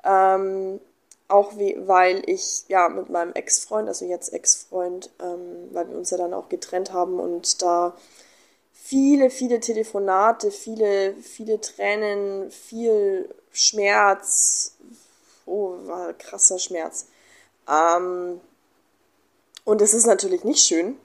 [0.04, 0.80] Ähm,
[1.28, 6.10] auch wie, weil ich ja mit meinem Ex-Freund, also jetzt Ex-Freund, ähm, weil wir uns
[6.10, 7.94] ja dann auch getrennt haben und da
[8.72, 14.74] viele, viele Telefonate, viele, viele Tränen, viel Schmerz,
[15.46, 17.06] oh, war krasser Schmerz.
[17.68, 18.40] Ähm,
[19.64, 20.96] und es ist natürlich nicht schön.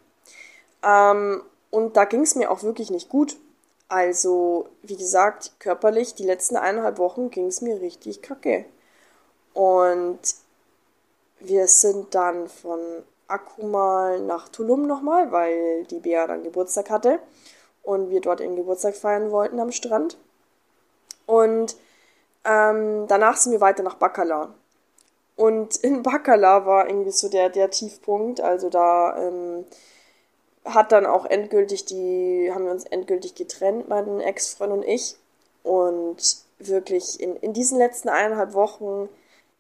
[0.83, 1.41] Ähm,
[1.71, 3.37] und da ging es mir auch wirklich nicht gut.
[3.87, 8.65] Also, wie gesagt, körperlich, die letzten eineinhalb Wochen ging es mir richtig kacke.
[9.53, 10.19] Und
[11.39, 12.79] wir sind dann von
[13.27, 17.19] Akumal nach Tulum nochmal, weil die Bea dann Geburtstag hatte
[17.83, 20.17] und wir dort ihren Geburtstag feiern wollten am Strand.
[21.25, 21.75] Und
[22.43, 24.53] ähm, danach sind wir weiter nach Bacala.
[25.35, 28.39] Und in Bacala war irgendwie so der, der Tiefpunkt.
[28.41, 29.65] Also da ähm,
[30.63, 35.15] hat dann auch endgültig die, haben wir uns endgültig getrennt, mein Ex-Freund und ich.
[35.63, 36.17] Und
[36.59, 39.09] wirklich in, in diesen letzten eineinhalb Wochen,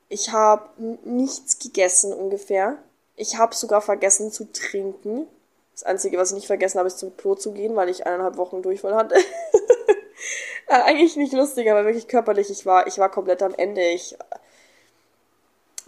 [0.07, 0.69] ich habe
[1.03, 2.77] nichts gegessen ungefähr.
[3.15, 5.27] Ich habe sogar vergessen zu trinken.
[5.73, 8.37] Das Einzige, was ich nicht vergessen habe, ist zum Klo zu gehen, weil ich eineinhalb
[8.37, 9.15] Wochen Durchfall hatte.
[10.67, 12.49] äh, eigentlich nicht lustig, aber wirklich körperlich.
[12.49, 13.81] Ich war, ich war komplett am Ende.
[13.81, 14.17] Ich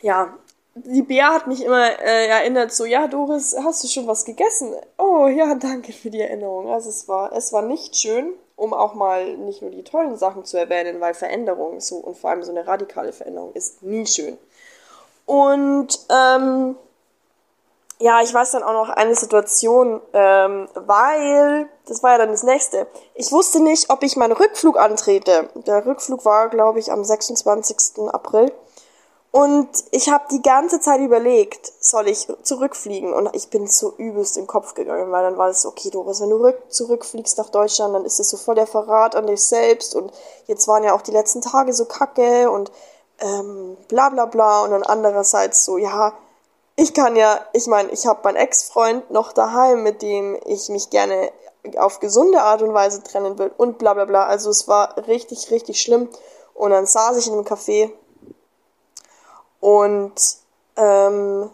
[0.01, 0.33] ja,
[0.75, 4.73] die Bea hat mich immer äh, erinnert, so, ja, Doris, hast du schon was gegessen?
[4.97, 6.71] Oh, ja, danke für die Erinnerung.
[6.71, 10.45] Also es war, es war nicht schön, um auch mal nicht nur die tollen Sachen
[10.45, 14.37] zu erwähnen, weil Veränderung so und vor allem so eine radikale Veränderung ist nie schön.
[15.25, 16.75] Und ähm,
[17.99, 22.43] ja, ich weiß dann auch noch eine Situation, ähm, weil, das war ja dann das
[22.43, 22.87] nächste.
[23.15, 25.49] Ich wusste nicht, ob ich meinen Rückflug antrete.
[25.55, 28.07] Der Rückflug war, glaube ich, am 26.
[28.11, 28.51] April.
[29.31, 33.13] Und ich habe die ganze Zeit überlegt, soll ich zurückfliegen?
[33.13, 36.29] Und ich bin so übelst im Kopf gegangen, weil dann war es okay, Doris, wenn
[36.29, 39.95] du rück, zurückfliegst nach Deutschland, dann ist es so voll der Verrat an dich selbst.
[39.95, 40.11] Und
[40.47, 42.71] jetzt waren ja auch die letzten Tage so kacke und
[43.19, 44.63] ähm, bla bla bla.
[44.63, 46.13] Und dann andererseits so, ja,
[46.75, 50.89] ich kann ja, ich meine, ich habe meinen Ex-Freund noch daheim, mit dem ich mich
[50.89, 51.31] gerne
[51.77, 54.25] auf gesunde Art und Weise trennen will und bla bla bla.
[54.25, 56.07] Also es war richtig, richtig schlimm.
[56.53, 57.91] Und dann saß ich in einem Café
[59.67, 60.13] und
[60.77, 61.49] ähm,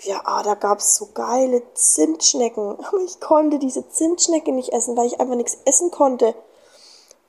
[0.00, 2.84] ja, ah, da gab's so geile Zimtschnecken.
[2.84, 6.34] Aber ich konnte diese Zimtschnecke nicht essen, weil ich einfach nichts essen konnte.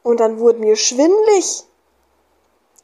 [0.02, 1.64] Und dann wurde mir schwindlig.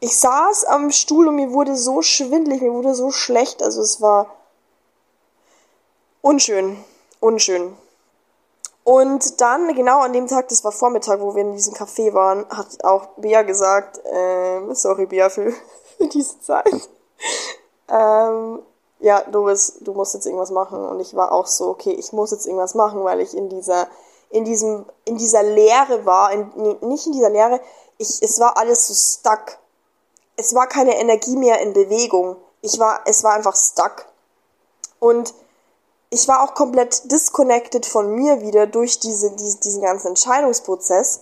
[0.02, 3.64] Ich saß am Stuhl und mir wurde so schwindlig, mir wurde so schlecht.
[3.64, 4.28] Also es war
[6.22, 6.78] unschön,
[7.20, 7.76] unschön.
[8.84, 12.46] Und dann, genau an dem Tag, das war Vormittag, wo wir in diesem Café waren,
[12.50, 15.56] hat auch Bea gesagt, äh, sorry Bea für
[16.02, 16.90] für diese Zeit.
[17.90, 18.60] ähm,
[19.00, 20.84] ja, Doris, du musst jetzt irgendwas machen.
[20.84, 23.88] Und ich war auch so, okay, ich muss jetzt irgendwas machen, weil ich in dieser,
[24.30, 27.60] in diesem, in dieser Leere war, in, nee, nicht in dieser Leere,
[27.98, 29.58] ich, es war alles so stuck.
[30.36, 32.38] Es war keine Energie mehr in Bewegung.
[32.62, 34.06] Ich war, es war einfach stuck.
[35.00, 35.34] Und
[36.10, 41.22] ich war auch komplett disconnected von mir wieder durch diese, diese, diesen ganzen Entscheidungsprozess.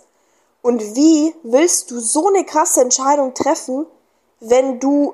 [0.62, 3.86] Und wie willst du so eine krasse Entscheidung treffen,
[4.40, 5.14] wenn du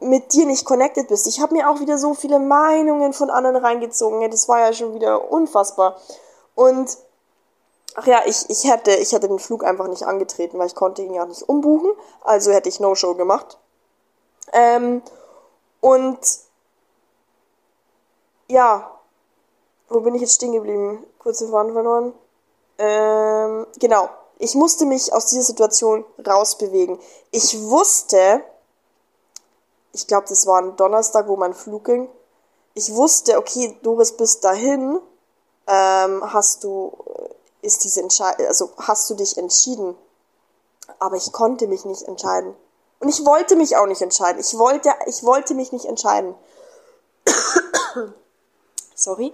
[0.00, 1.26] mit dir nicht connected bist.
[1.26, 4.30] Ich habe mir auch wieder so viele Meinungen von anderen reingezogen.
[4.30, 5.96] Das war ja schon wieder unfassbar.
[6.54, 6.96] Und
[7.94, 11.02] ach ja, ich, ich hätte, ich hätte den Flug einfach nicht angetreten, weil ich konnte
[11.02, 11.90] ihn ja nicht umbuchen.
[12.22, 13.58] Also hätte ich No-Show gemacht.
[14.52, 15.02] Ähm,
[15.80, 16.18] und
[18.48, 18.90] ja,
[19.88, 21.04] wo bin ich jetzt stehen geblieben?
[21.18, 22.14] Kurze Faden verloren.
[22.78, 24.08] Ähm, genau.
[24.38, 26.98] Ich musste mich aus dieser Situation rausbewegen.
[27.30, 28.42] Ich wusste,
[29.92, 32.08] ich glaube, das war ein Donnerstag, wo mein Flug ging.
[32.74, 34.98] Ich wusste, okay, Doris, bis dahin
[35.66, 39.94] ähm, hast du, äh, ist diese Entscheidung, also hast du dich entschieden.
[40.98, 42.54] Aber ich konnte mich nicht entscheiden.
[43.00, 44.40] Und ich wollte mich auch nicht entscheiden.
[44.40, 46.34] Ich wollte, ich wollte mich nicht entscheiden.
[48.94, 49.32] Sorry.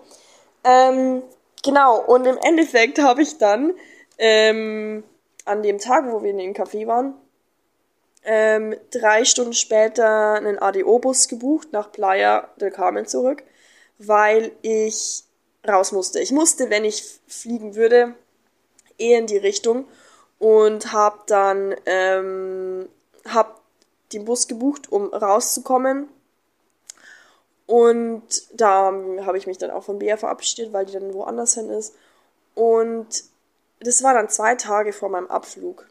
[0.64, 1.22] Ähm,
[1.62, 3.74] genau, und im Endeffekt habe ich dann
[4.16, 5.04] ähm,
[5.44, 7.14] an dem Tag, wo wir in dem Café waren,
[8.24, 13.42] ähm, drei Stunden später einen ADO-Bus gebucht nach Playa del Carmen zurück,
[13.98, 15.24] weil ich
[15.66, 16.20] raus musste.
[16.20, 18.14] Ich musste, wenn ich fliegen würde,
[18.98, 19.86] eh in die Richtung
[20.38, 22.88] und habe dann ähm,
[23.26, 23.60] hab
[24.12, 26.08] den Bus gebucht, um rauszukommen.
[27.66, 31.68] Und da habe ich mich dann auch von Bea verabschiedet, weil die dann woanders hin
[31.68, 31.94] ist.
[32.54, 33.24] Und
[33.80, 35.86] das war dann zwei Tage vor meinem Abflug.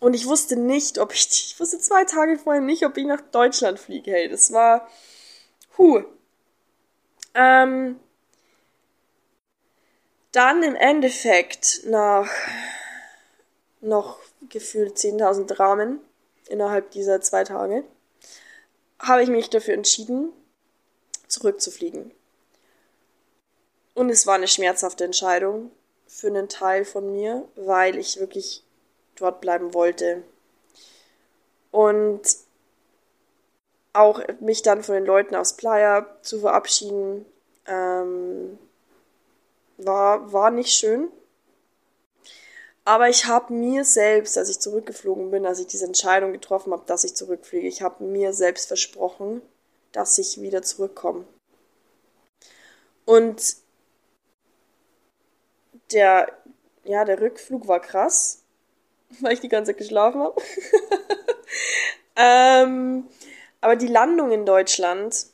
[0.00, 3.20] Und ich wusste nicht, ob ich, ich wusste zwei Tage vorher nicht, ob ich nach
[3.20, 4.10] Deutschland fliege.
[4.10, 4.88] Hey, das war,
[5.78, 6.02] huh.
[7.34, 7.98] Ähm,
[10.32, 12.28] dann im Endeffekt nach
[13.80, 16.00] noch gefühlt 10.000 Dramen
[16.48, 17.84] innerhalb dieser zwei Tage
[18.98, 20.32] habe ich mich dafür entschieden,
[21.28, 22.12] zurückzufliegen.
[23.94, 25.70] Und es war eine schmerzhafte Entscheidung
[26.06, 28.63] für einen Teil von mir, weil ich wirklich
[29.16, 30.22] dort bleiben wollte.
[31.70, 32.22] Und
[33.92, 37.24] auch mich dann von den Leuten aus Playa zu verabschieden,
[37.66, 38.58] ähm,
[39.78, 41.10] war, war nicht schön.
[42.84, 46.84] Aber ich habe mir selbst, als ich zurückgeflogen bin, als ich diese Entscheidung getroffen habe,
[46.86, 49.40] dass ich zurückfliege, ich habe mir selbst versprochen,
[49.92, 51.24] dass ich wieder zurückkomme.
[53.06, 53.56] Und
[55.92, 56.30] der,
[56.84, 58.43] ja, der Rückflug war krass
[59.20, 60.40] weil ich die ganze Zeit geschlafen habe.
[62.16, 63.08] ähm,
[63.60, 65.26] aber die Landung in Deutschland,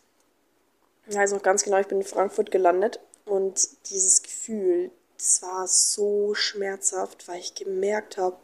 [1.07, 5.67] ich weiß noch ganz genau, ich bin in Frankfurt gelandet und dieses Gefühl, das war
[5.67, 8.37] so schmerzhaft, weil ich gemerkt habe,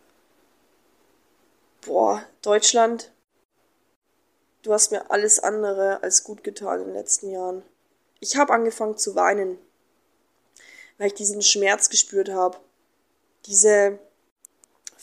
[1.86, 3.12] boah, Deutschland,
[4.62, 7.62] du hast mir alles andere als gut getan in den letzten Jahren.
[8.20, 9.58] Ich habe angefangen zu weinen,
[10.98, 12.58] weil ich diesen Schmerz gespürt habe.
[13.46, 13.98] Diese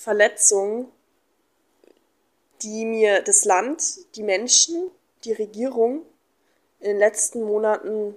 [0.04, 0.92] Verletzung,
[2.62, 4.92] die mir das Land, die Menschen,
[5.24, 6.02] die Regierung
[6.82, 8.14] in den letzten Monaten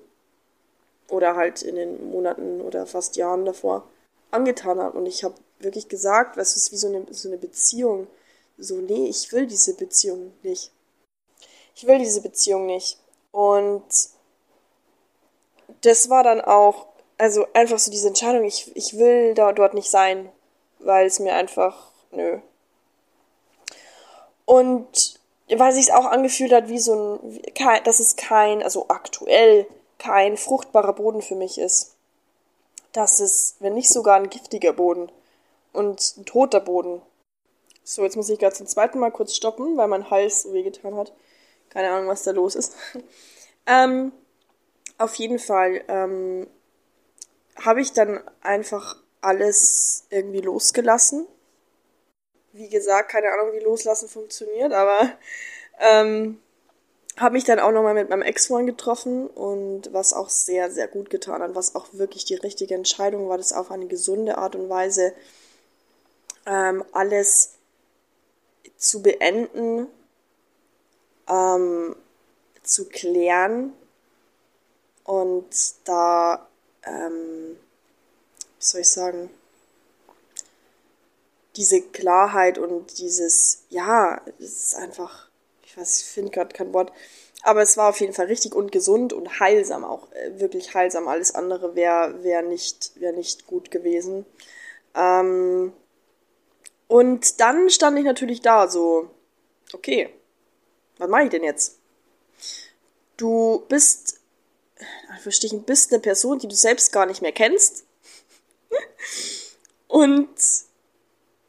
[1.08, 3.88] oder halt in den Monaten oder fast Jahren davor
[4.32, 4.94] angetan hat.
[4.96, 8.08] Und ich habe wirklich gesagt, was ist wie so eine, so eine Beziehung.
[8.58, 10.72] So, nee, ich will diese Beziehung nicht.
[11.76, 12.98] Ich will diese Beziehung nicht.
[13.30, 13.84] Und
[15.82, 19.88] das war dann auch, also einfach so diese Entscheidung, ich, ich will da dort nicht
[19.88, 20.32] sein
[20.86, 22.38] weil es mir einfach, nö.
[24.44, 27.42] Und weil sich es auch angefühlt hat, wie so ein,
[27.84, 29.66] dass es kein, also aktuell
[29.98, 31.96] kein fruchtbarer Boden für mich ist.
[32.92, 35.10] Dass es, wenn nicht sogar ein giftiger Boden
[35.72, 37.02] und ein toter Boden.
[37.84, 41.12] So, jetzt muss ich gerade zum zweiten Mal kurz stoppen, weil mein Hals wehgetan hat.
[41.68, 42.74] Keine Ahnung, was da los ist.
[43.66, 44.12] ähm,
[44.98, 46.48] auf jeden Fall ähm,
[47.56, 51.26] habe ich dann einfach alles irgendwie losgelassen.
[52.52, 55.10] Wie gesagt, keine Ahnung, wie loslassen funktioniert, aber
[55.78, 56.40] ähm,
[57.18, 61.10] habe mich dann auch nochmal mit meinem Ex-Freund getroffen und was auch sehr, sehr gut
[61.10, 64.68] getan hat, was auch wirklich die richtige Entscheidung war, das auf eine gesunde Art und
[64.68, 65.14] Weise
[66.46, 67.54] ähm, alles
[68.76, 69.88] zu beenden,
[71.28, 71.96] ähm,
[72.62, 73.72] zu klären
[75.04, 75.46] und
[75.84, 76.46] da
[76.84, 77.56] ähm,
[78.70, 79.30] soll ich sagen,
[81.56, 85.28] diese Klarheit und dieses, ja, es ist einfach,
[85.64, 86.92] ich weiß, ich finde gerade kein Wort,
[87.42, 91.08] aber es war auf jeden Fall richtig und gesund und heilsam auch, äh, wirklich heilsam.
[91.08, 94.26] Alles andere wäre wär nicht, wär nicht gut gewesen.
[94.94, 95.72] Ähm,
[96.88, 99.10] und dann stand ich natürlich da so,
[99.72, 100.10] okay,
[100.98, 101.78] was mache ich denn jetzt?
[103.16, 104.20] Du bist,
[105.22, 107.85] verstehe bist eine Person, die du selbst gar nicht mehr kennst
[109.88, 110.28] und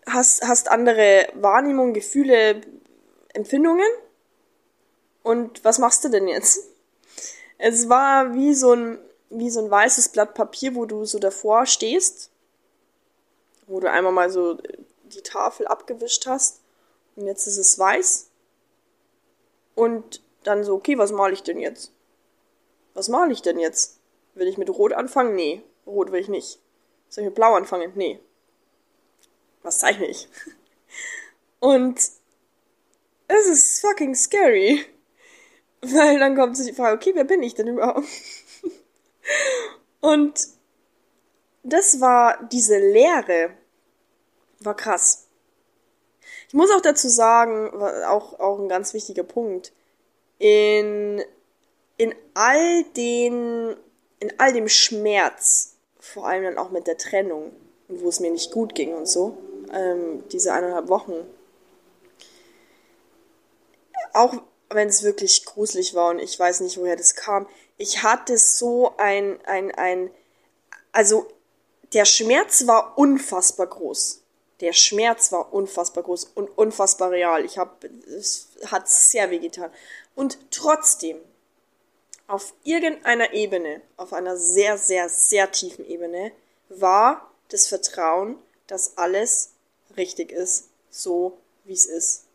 [0.05, 2.61] hast, hast andere Wahrnehmungen, Gefühle,
[3.33, 3.87] Empfindungen.
[5.23, 6.59] Und was machst du denn jetzt?
[7.57, 8.99] Es war wie so ein,
[9.29, 12.31] wie so ein weißes Blatt Papier, wo du so davor stehst,
[13.67, 14.57] wo du einmal mal so
[15.03, 16.61] die Tafel abgewischt hast
[17.15, 18.29] und jetzt ist es weiß.
[19.75, 21.91] Und dann so, okay, was male ich denn jetzt?
[22.93, 23.99] Was male ich denn jetzt?
[24.33, 25.35] Will ich mit Rot anfangen?
[25.35, 26.59] Nee, Rot will ich nicht.
[27.09, 27.91] Soll ich mit Blau anfangen?
[27.95, 28.19] Nee.
[29.63, 30.27] Was zeichne ich?
[31.59, 31.97] Und
[33.27, 34.85] es ist fucking scary.
[35.81, 38.07] Weil dann kommt so die Frage, okay, wer bin ich denn überhaupt?
[40.01, 40.47] Und
[41.63, 43.51] das war diese Lehre,
[44.59, 45.27] war krass.
[46.47, 47.69] Ich muss auch dazu sagen,
[48.05, 49.73] auch, auch ein ganz wichtiger Punkt,
[50.39, 51.23] in,
[51.97, 53.75] in all den,
[54.19, 55.76] in all dem Schmerz,
[56.17, 57.51] vor allem dann auch mit der Trennung,
[57.89, 59.37] wo es mir nicht gut ging und so,
[59.71, 61.13] ähm, diese eineinhalb Wochen,
[64.13, 64.33] auch
[64.71, 68.95] wenn es wirklich gruselig war und ich weiß nicht, woher das kam, ich hatte so
[68.97, 70.09] ein, ein, ein,
[70.91, 71.27] also
[71.93, 74.23] der Schmerz war unfassbar groß.
[74.59, 77.45] Der Schmerz war unfassbar groß und unfassbar real.
[77.45, 79.69] Ich habe, es hat sehr weh getan.
[80.15, 81.19] Und trotzdem,
[82.27, 86.31] auf irgendeiner Ebene, auf einer sehr, sehr, sehr tiefen Ebene,
[86.69, 88.37] war das Vertrauen,
[88.67, 89.53] dass alles
[89.95, 92.25] richtig ist, so wie es ist.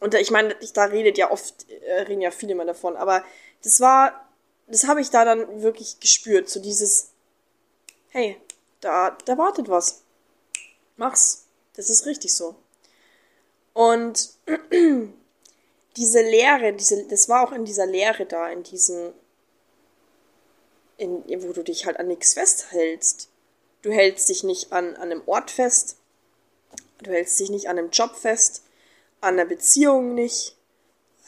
[0.00, 3.24] Und ich meine, da redet ja oft, äh, reden ja viele mal davon, aber
[3.62, 4.28] das war,
[4.66, 7.10] das habe ich da dann wirklich gespürt, so dieses,
[8.10, 8.38] hey,
[8.80, 10.02] da, da wartet was.
[10.96, 11.46] Mach's.
[11.76, 12.54] Das ist richtig so.
[13.72, 14.30] Und
[15.96, 19.12] diese Lehre, diese, das war auch in dieser Lehre da, in diesem,
[20.96, 23.28] in, wo du dich halt an nichts festhältst.
[23.82, 25.98] Du hältst dich nicht an, an einem Ort fest,
[27.02, 28.62] du hältst dich nicht an einem Job fest,
[29.20, 30.56] an der Beziehung nicht.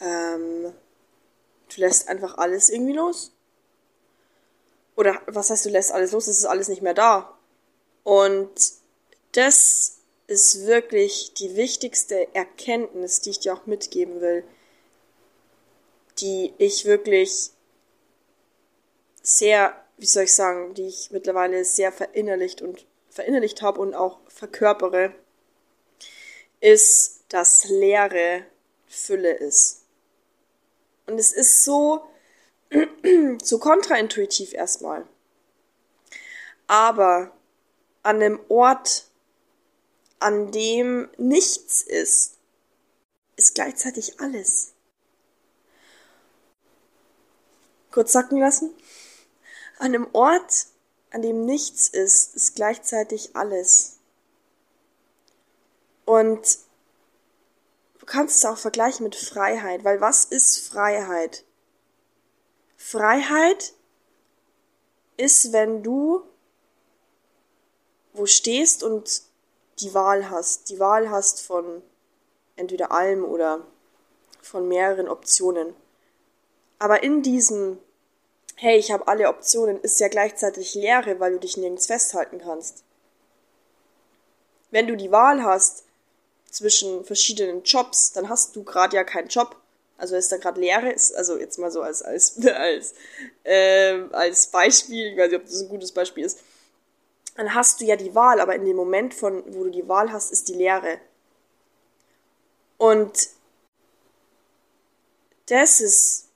[0.01, 0.73] Ähm,
[1.73, 3.31] du lässt einfach alles irgendwie los.
[4.95, 6.27] Oder was heißt, du lässt alles los?
[6.27, 7.37] Es ist alles nicht mehr da.
[8.03, 8.49] Und
[9.33, 14.43] das ist wirklich die wichtigste Erkenntnis, die ich dir auch mitgeben will,
[16.19, 17.51] die ich wirklich
[19.21, 24.19] sehr, wie soll ich sagen, die ich mittlerweile sehr verinnerlicht und verinnerlicht habe und auch
[24.27, 25.13] verkörpere,
[26.59, 28.45] ist, dass Leere
[28.87, 29.83] Fülle ist.
[31.07, 32.07] Und es ist so,
[33.43, 35.05] so kontraintuitiv erstmal.
[36.67, 37.31] Aber
[38.03, 39.09] an einem Ort,
[40.19, 42.37] an dem nichts ist,
[43.35, 44.73] ist gleichzeitig alles.
[47.97, 48.75] Kurz sacken lassen.
[49.79, 50.67] An einem Ort,
[51.09, 53.97] an dem nichts ist, ist gleichzeitig alles.
[56.05, 56.59] Und
[57.97, 61.43] du kannst es auch vergleichen mit Freiheit, weil was ist Freiheit?
[62.77, 63.73] Freiheit
[65.17, 66.21] ist, wenn du
[68.13, 69.23] wo stehst und
[69.79, 70.69] die Wahl hast.
[70.69, 71.81] Die Wahl hast von
[72.57, 73.65] entweder allem oder
[74.43, 75.75] von mehreren Optionen.
[76.77, 77.79] Aber in diesem,
[78.57, 82.83] hey, ich habe alle Optionen, ist ja gleichzeitig Leere, weil du dich nirgends festhalten kannst.
[84.71, 85.85] Wenn du die Wahl hast
[86.49, 89.55] zwischen verschiedenen Jobs, dann hast du gerade ja keinen Job.
[89.97, 92.95] Also ist da gerade Leere, ist, also jetzt mal so als, als, als,
[93.43, 96.39] äh, als Beispiel, ich weiß nicht, ob das ein gutes Beispiel ist,
[97.35, 100.11] dann hast du ja die Wahl, aber in dem Moment, von, wo du die Wahl
[100.11, 100.99] hast, ist die Leere.
[102.77, 103.29] Und
[105.45, 106.27] das ist,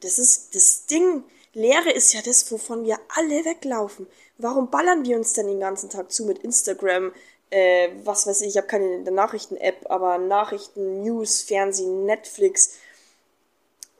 [0.00, 1.24] das ist das Ding.
[1.56, 4.06] Leere ist ja das, wovon wir alle weglaufen.
[4.36, 7.14] Warum ballern wir uns denn den ganzen Tag zu mit Instagram,
[7.48, 12.74] äh, was weiß ich, ich habe keine Nachrichten-App, aber Nachrichten, News, Fernsehen, Netflix.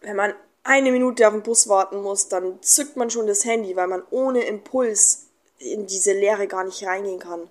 [0.03, 3.75] Wenn man eine Minute auf den Bus warten muss, dann zückt man schon das Handy,
[3.75, 7.49] weil man ohne Impuls in diese Lehre gar nicht reingehen kann.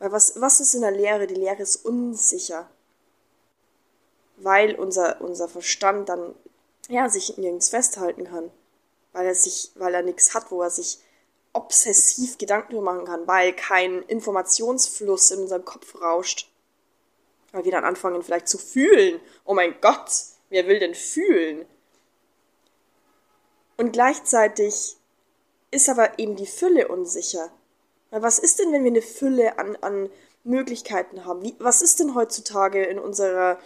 [0.00, 1.28] Weil was, was ist in der Lehre?
[1.28, 2.68] Die Lehre ist unsicher.
[4.38, 6.34] Weil unser, unser Verstand dann,
[6.88, 8.50] ja, sich nirgends festhalten kann.
[9.16, 10.98] Weil er sich, weil er nichts hat, wo er sich
[11.54, 16.50] obsessiv Gedanken machen kann, weil kein Informationsfluss in unserem Kopf rauscht.
[17.52, 19.18] Weil wir dann anfangen vielleicht zu fühlen.
[19.46, 20.10] Oh mein Gott,
[20.50, 21.64] wer will denn fühlen?
[23.78, 24.96] Und gleichzeitig
[25.70, 27.50] ist aber eben die Fülle unsicher.
[28.10, 30.10] Weil was ist denn, wenn wir eine Fülle an, an
[30.44, 31.42] Möglichkeiten haben?
[31.42, 33.58] Wie, was ist denn heutzutage in unserer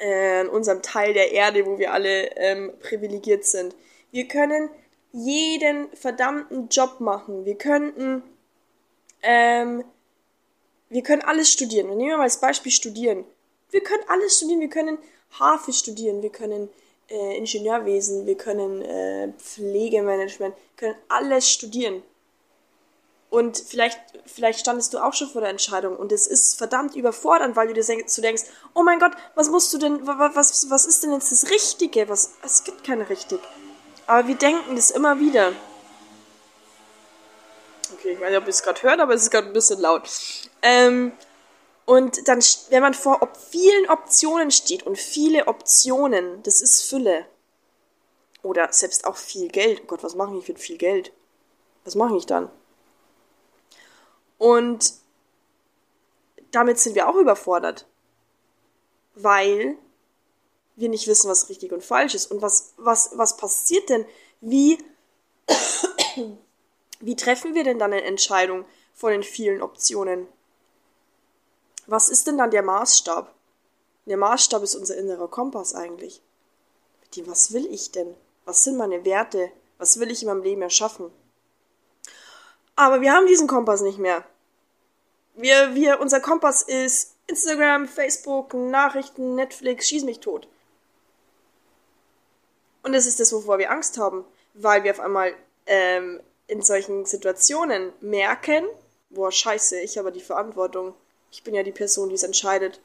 [0.00, 3.74] äh, in unserem Teil der Erde, wo wir alle ähm, privilegiert sind?
[4.10, 4.70] Wir können
[5.12, 7.44] jeden verdammten Job machen.
[7.44, 8.22] Wir könnten
[9.22, 9.84] ähm,
[10.90, 11.88] wir können alles studieren.
[11.88, 13.24] Wir nehmen mal als Beispiel studieren.
[13.70, 14.60] Wir können alles studieren.
[14.60, 14.98] Wir können
[15.32, 16.68] Harfe studieren, wir können
[17.10, 22.02] äh, Ingenieurwesen, wir können äh, Pflegemanagement, können alles studieren.
[23.30, 27.56] Und vielleicht, vielleicht standest du auch schon vor der Entscheidung und es ist verdammt überfordernd,
[27.56, 28.44] weil du dir so denkst,
[28.74, 32.08] oh mein Gott, was musst du denn, was, was ist denn jetzt das Richtige?
[32.08, 33.40] Was, es gibt keine richtig.
[34.08, 35.52] Aber wir denken das immer wieder.
[37.92, 39.80] Okay, ich weiß nicht, ob ihr es gerade hört, aber es ist gerade ein bisschen
[39.80, 40.08] laut.
[40.62, 41.12] Ähm,
[41.84, 47.26] und dann, wenn man vor ob vielen Optionen steht und viele Optionen, das ist Fülle.
[48.42, 49.82] Oder selbst auch viel Geld.
[49.82, 51.12] Oh Gott, was mache ich mit viel Geld?
[51.84, 52.50] Was mache ich dann?
[54.38, 54.94] Und
[56.50, 57.86] damit sind wir auch überfordert.
[59.16, 59.76] Weil
[60.78, 62.30] wir nicht wissen, was richtig und falsch ist.
[62.30, 64.06] Und was, was, was passiert denn?
[64.40, 64.78] Wie,
[67.00, 68.64] wie treffen wir denn dann eine Entscheidung
[68.94, 70.28] von den vielen Optionen?
[71.86, 73.34] Was ist denn dann der Maßstab?
[74.06, 76.22] Der Maßstab ist unser innerer Kompass eigentlich.
[77.00, 78.14] Mit was will ich denn?
[78.44, 79.50] Was sind meine Werte?
[79.78, 81.10] Was will ich in meinem Leben erschaffen?
[82.76, 84.24] Aber wir haben diesen Kompass nicht mehr.
[85.34, 90.48] Wir, wir, unser Kompass ist Instagram, Facebook, Nachrichten, Netflix, schieß mich tot.
[92.82, 94.24] Und das ist das, wovor wir Angst haben,
[94.54, 95.34] weil wir auf einmal
[95.66, 98.64] ähm, in solchen Situationen merken,
[99.10, 100.94] boah, scheiße, ich habe die Verantwortung.
[101.30, 102.80] Ich bin ja die Person, die es entscheidet.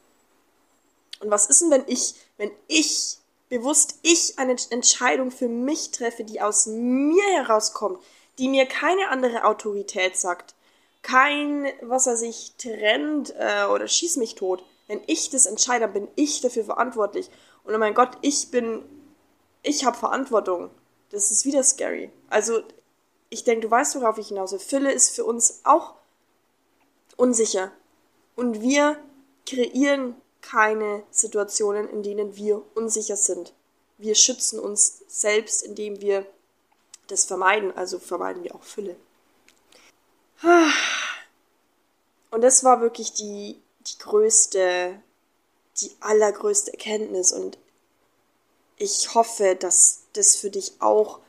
[1.20, 3.18] Und was ist denn, wenn ich, wenn ich
[3.50, 8.00] bewusst ich eine Entscheidung für mich treffe, die aus mir herauskommt,
[8.40, 10.56] die mir keine andere Autorität sagt,
[11.04, 14.64] kein, was er sich trennt äh, oder schieß mich tot.
[14.88, 17.30] Wenn ich das entscheide, bin ich dafür verantwortlich.
[17.64, 18.84] Und oh mein Gott, ich bin,
[19.64, 20.70] ich habe Verantwortung.
[21.10, 22.12] Das ist wieder scary.
[22.30, 22.64] Also,
[23.30, 24.60] ich denke, du weißt, worauf ich hinaus will.
[24.60, 25.96] Fülle ist für uns auch
[27.18, 27.72] unsicher.
[28.36, 28.98] Und wir
[29.46, 33.54] kreieren keine Situationen, in denen wir unsicher sind.
[33.98, 36.26] Wir schützen uns selbst, indem wir
[37.08, 38.96] das vermeiden, also vermeiden wir auch Fülle.
[42.32, 45.00] Und das war wirklich die, die größte,
[45.78, 47.58] die allergrößte Erkenntnis und
[48.78, 51.20] ich hoffe, dass das für dich auch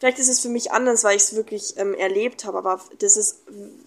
[0.00, 3.18] Vielleicht ist es für mich anders, weil ich es wirklich ähm, erlebt habe, aber das
[3.18, 3.40] ist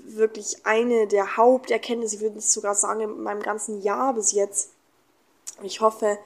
[0.06, 4.70] wirklich eine der Haupterkenntnisse, ich würde sogar sagen, in meinem ganzen Jahr bis jetzt.
[5.64, 6.20] Ich hoffe,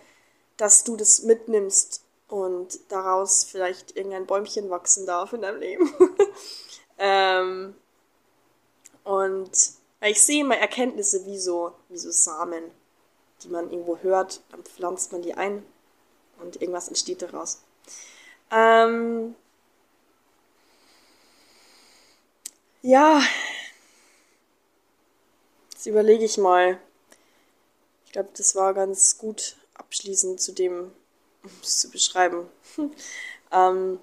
[0.58, 5.90] dass du das mitnimmst und daraus vielleicht irgendein Bäumchen wachsen darf in deinem Leben.
[6.98, 7.74] ähm,
[9.06, 9.52] und
[10.02, 12.72] ich sehe immer Erkenntnisse wie so, wie so Samen,
[13.42, 15.64] die man irgendwo hört, dann pflanzt man die ein
[16.40, 17.62] und irgendwas entsteht daraus.
[18.52, 19.36] Ähm,
[22.88, 23.22] Ja,
[25.74, 26.80] jetzt überlege ich mal.
[28.06, 30.92] Ich glaube, das war ganz gut abschließend zu dem,
[31.44, 32.50] um es zu beschreiben.
[33.52, 34.00] ähm,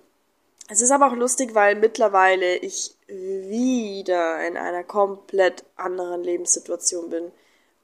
[0.68, 7.32] es ist aber auch lustig, weil mittlerweile ich wieder in einer komplett anderen Lebenssituation bin.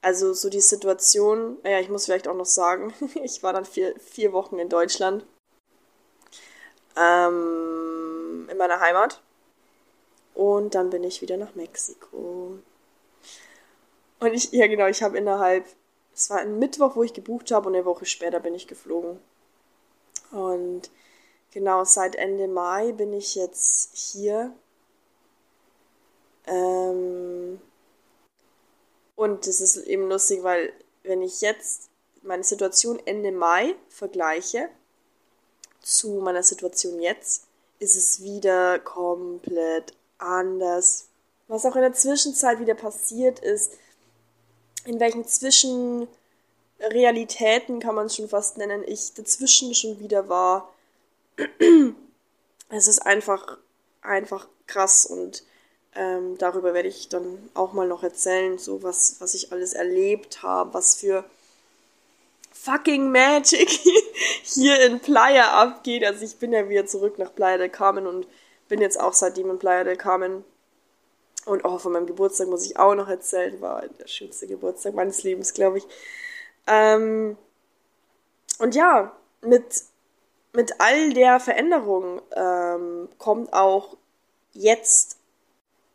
[0.02, 3.94] Also so die Situation, ja, ich muss vielleicht auch noch sagen, ich war dann vier,
[4.00, 5.26] vier Wochen in Deutschland,
[6.96, 9.20] ähm, in meiner Heimat.
[10.34, 12.58] Und dann bin ich wieder nach Mexiko.
[14.20, 15.66] Und ich, ja genau, ich habe innerhalb,
[16.14, 19.18] es war ein Mittwoch, wo ich gebucht habe und eine Woche später bin ich geflogen.
[20.30, 20.90] Und
[21.52, 24.52] genau, seit Ende Mai bin ich jetzt hier.
[26.46, 27.60] Ähm,
[29.20, 31.90] und das ist eben lustig, weil wenn ich jetzt
[32.22, 34.70] meine Situation Ende Mai vergleiche
[35.82, 37.44] zu meiner Situation jetzt,
[37.80, 41.08] ist es wieder komplett anders.
[41.48, 43.72] Was auch in der Zwischenzeit wieder passiert ist,
[44.86, 50.72] in welchen Zwischenrealitäten kann man es schon fast nennen, ich dazwischen schon wieder war.
[52.70, 53.58] Es ist einfach,
[54.00, 55.42] einfach krass und
[55.94, 60.42] ähm, darüber werde ich dann auch mal noch erzählen, so was, was ich alles erlebt
[60.42, 61.24] habe, was für
[62.52, 63.68] fucking Magic
[64.42, 66.04] hier in Playa abgeht.
[66.04, 68.26] Also ich bin ja wieder zurück nach Playa del Carmen und
[68.68, 70.44] bin jetzt auch seitdem in Playa del Carmen.
[71.46, 73.60] Und auch von meinem Geburtstag muss ich auch noch erzählen.
[73.60, 75.86] War der schönste Geburtstag meines Lebens, glaube ich.
[76.66, 77.36] Ähm,
[78.58, 79.82] und ja, mit,
[80.52, 83.96] mit all der Veränderung ähm, kommt auch
[84.52, 85.16] jetzt,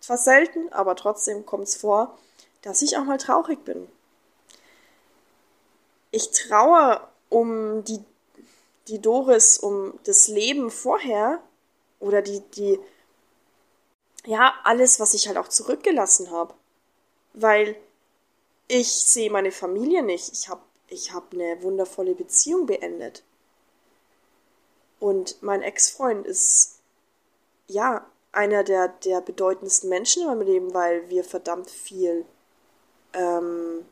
[0.06, 2.18] zwar selten, aber trotzdem kommt es vor,
[2.62, 3.88] dass ich auch mal traurig bin.
[6.12, 8.04] Ich traue um die,
[8.88, 11.42] die Doris, um das Leben vorher,
[12.00, 12.80] oder die, die,
[14.26, 16.54] ja, alles, was ich halt auch zurückgelassen habe.
[17.34, 17.76] Weil
[18.68, 20.32] ich sehe meine Familie nicht.
[20.32, 23.24] Ich habe ich habe eine wundervolle Beziehung beendet.
[25.00, 26.80] Und mein Ex-Freund ist,
[27.68, 28.06] ja,
[28.36, 32.26] einer der, der bedeutendsten Menschen in meinem Leben, weil wir verdammt viel
[33.14, 33.86] ähm,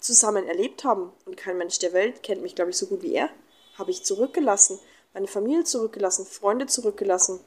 [0.00, 1.12] zusammen erlebt haben.
[1.26, 3.28] Und kein Mensch der Welt kennt mich, glaube ich, so gut wie er.
[3.76, 4.78] Habe ich zurückgelassen,
[5.12, 7.40] meine Familie zurückgelassen, Freunde zurückgelassen.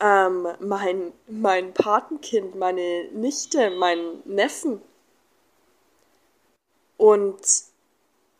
[0.00, 4.80] Ähm, mein, mein Patenkind, meine Nichte, meinen Neffen.
[6.96, 7.40] Und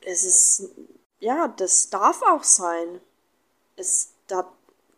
[0.00, 0.70] es ist,
[1.20, 3.00] ja, das darf auch sein.
[3.76, 4.50] Es, da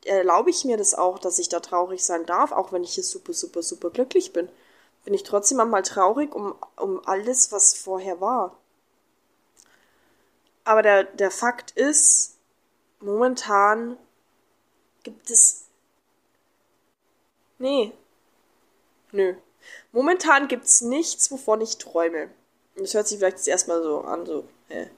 [0.09, 3.05] erlaube ich mir das auch, dass ich da traurig sein darf, auch wenn ich hier
[3.05, 4.49] super, super, super glücklich bin.
[5.05, 8.57] Bin ich trotzdem einmal traurig um, um alles, was vorher war.
[10.65, 12.37] Aber der, der Fakt ist,
[13.01, 13.97] momentan
[15.03, 15.65] gibt es.
[17.59, 17.93] Nee.
[19.13, 19.35] Nö.
[19.93, 22.31] Momentan gibt es nichts, wovon ich träume.
[22.77, 24.91] Das hört sich vielleicht jetzt erstmal so an, so, hä?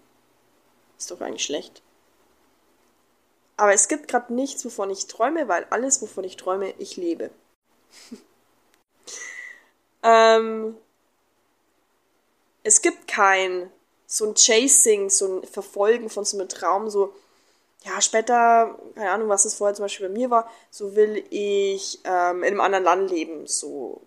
[0.98, 1.82] Ist doch eigentlich schlecht.
[3.60, 7.28] Aber es gibt gerade nichts, wovon ich träume, weil alles, wovon ich träume, ich lebe.
[10.02, 10.78] ähm,
[12.62, 13.70] es gibt kein
[14.06, 17.12] so ein Chasing, so ein Verfolgen von so einem Traum, so,
[17.84, 21.98] ja, später, keine Ahnung, was das vorher zum Beispiel bei mir war, so will ich
[22.04, 24.00] ähm, in einem anderen Land leben, so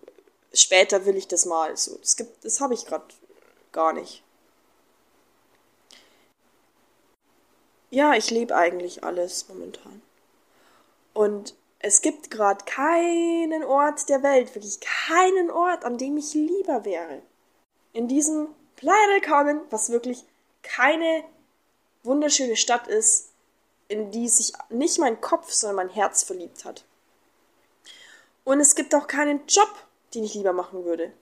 [0.52, 3.06] später will ich das mal, so, das das habe ich gerade
[3.70, 4.23] gar nicht.
[7.94, 10.02] Ja, ich lebe eigentlich alles momentan.
[11.12, 16.84] Und es gibt gerade keinen Ort der Welt, wirklich keinen Ort, an dem ich lieber
[16.84, 17.22] wäre.
[17.92, 18.48] In diesem
[18.82, 20.24] del Carmen, was wirklich
[20.62, 21.24] keine
[22.02, 23.30] wunderschöne Stadt ist,
[23.88, 26.84] in die sich nicht mein Kopf, sondern mein Herz verliebt hat.
[28.44, 29.72] Und es gibt auch keinen Job,
[30.14, 31.12] den ich lieber machen würde.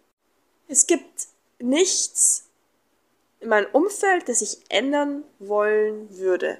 [0.69, 2.49] Es gibt nichts,
[3.43, 6.59] in meinem Umfeld, das ich ändern wollen würde.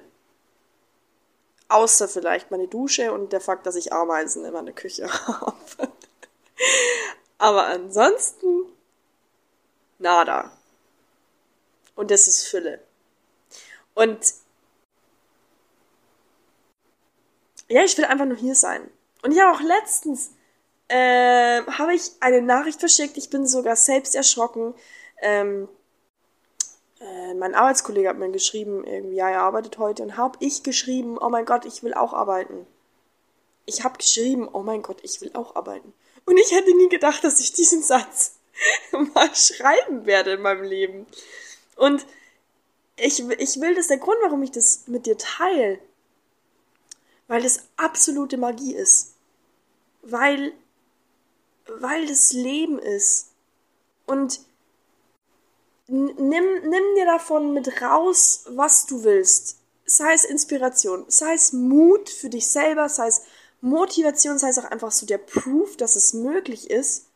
[1.69, 5.91] Außer vielleicht meine Dusche und der Fakt, dass ich Ameisen in meiner Küche habe.
[7.37, 8.65] Aber ansonsten
[9.97, 10.51] nada.
[11.95, 12.79] Und das ist Fülle.
[13.95, 14.33] Und
[17.69, 18.89] ja, ich will einfach nur hier sein.
[19.21, 20.31] Und habe auch letztens
[20.89, 23.17] äh, habe ich eine Nachricht verschickt.
[23.17, 24.75] Ich bin sogar selbst erschrocken.
[25.21, 25.69] Ähm,
[27.03, 31.17] äh, mein Arbeitskollege hat mir geschrieben, irgendwie, ja, er arbeitet heute und habe ich geschrieben,
[31.17, 32.65] oh mein Gott, ich will auch arbeiten.
[33.65, 35.93] Ich habe geschrieben, oh mein Gott, ich will auch arbeiten.
[36.25, 38.35] Und ich hätte nie gedacht, dass ich diesen Satz
[38.91, 41.05] mal schreiben werde in meinem Leben.
[41.75, 42.05] Und
[42.95, 45.79] ich, ich will, das der Grund, warum ich das mit dir teile.
[47.27, 49.15] Weil das absolute Magie ist.
[50.01, 50.53] Weil,
[51.67, 53.31] weil das Leben ist.
[54.05, 54.41] Und
[55.87, 59.57] nimm, nimm dir davon mit raus, was du willst.
[59.85, 63.23] Sei es Inspiration, sei es Mut für dich selber, sei es
[63.61, 67.07] Motivation, sei es auch einfach so der Proof, dass es möglich ist.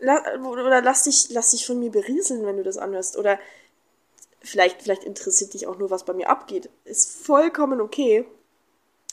[0.00, 3.16] Oder lass dich, lass dich von mir berieseln, wenn du das anhörst.
[3.16, 3.38] Oder
[4.42, 6.68] vielleicht, vielleicht interessiert dich auch nur, was bei mir abgeht.
[6.84, 8.26] Ist vollkommen okay.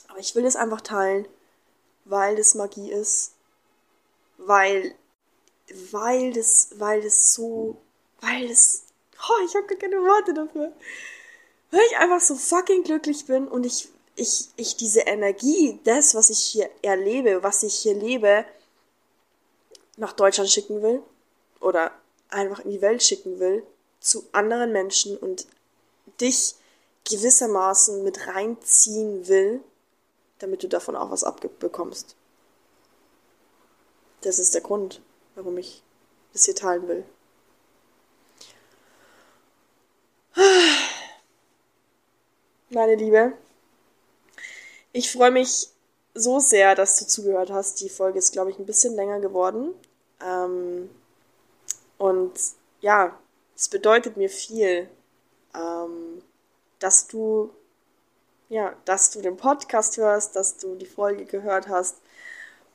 [0.08, 1.26] Aber ich will es einfach teilen,
[2.04, 3.32] weil das Magie ist.
[4.36, 4.94] Weil,
[5.90, 7.76] weil das, weil das so
[8.24, 8.84] weil es,
[9.28, 10.72] oh, ich habe keine Worte dafür,
[11.70, 16.30] weil ich einfach so fucking glücklich bin und ich, ich, ich diese Energie, das, was
[16.30, 18.44] ich hier erlebe, was ich hier lebe,
[19.96, 21.02] nach Deutschland schicken will
[21.60, 21.92] oder
[22.28, 23.64] einfach in die Welt schicken will,
[24.00, 25.46] zu anderen Menschen und
[26.20, 26.54] dich
[27.08, 29.60] gewissermaßen mit reinziehen will,
[30.38, 32.16] damit du davon auch was abbekommst.
[34.22, 35.00] Das ist der Grund,
[35.34, 35.82] warum ich
[36.32, 37.04] das hier teilen will.
[42.70, 43.32] Meine Liebe,
[44.92, 45.68] ich freue mich
[46.14, 47.80] so sehr, dass du zugehört hast.
[47.80, 49.74] Die Folge ist, glaube ich, ein bisschen länger geworden.
[50.20, 50.90] Ähm,
[51.98, 52.32] und
[52.80, 53.18] ja,
[53.56, 54.88] es bedeutet mir viel,
[55.54, 56.22] ähm,
[56.78, 57.50] dass du
[58.48, 61.96] ja, dass du den Podcast hörst, dass du die Folge gehört hast.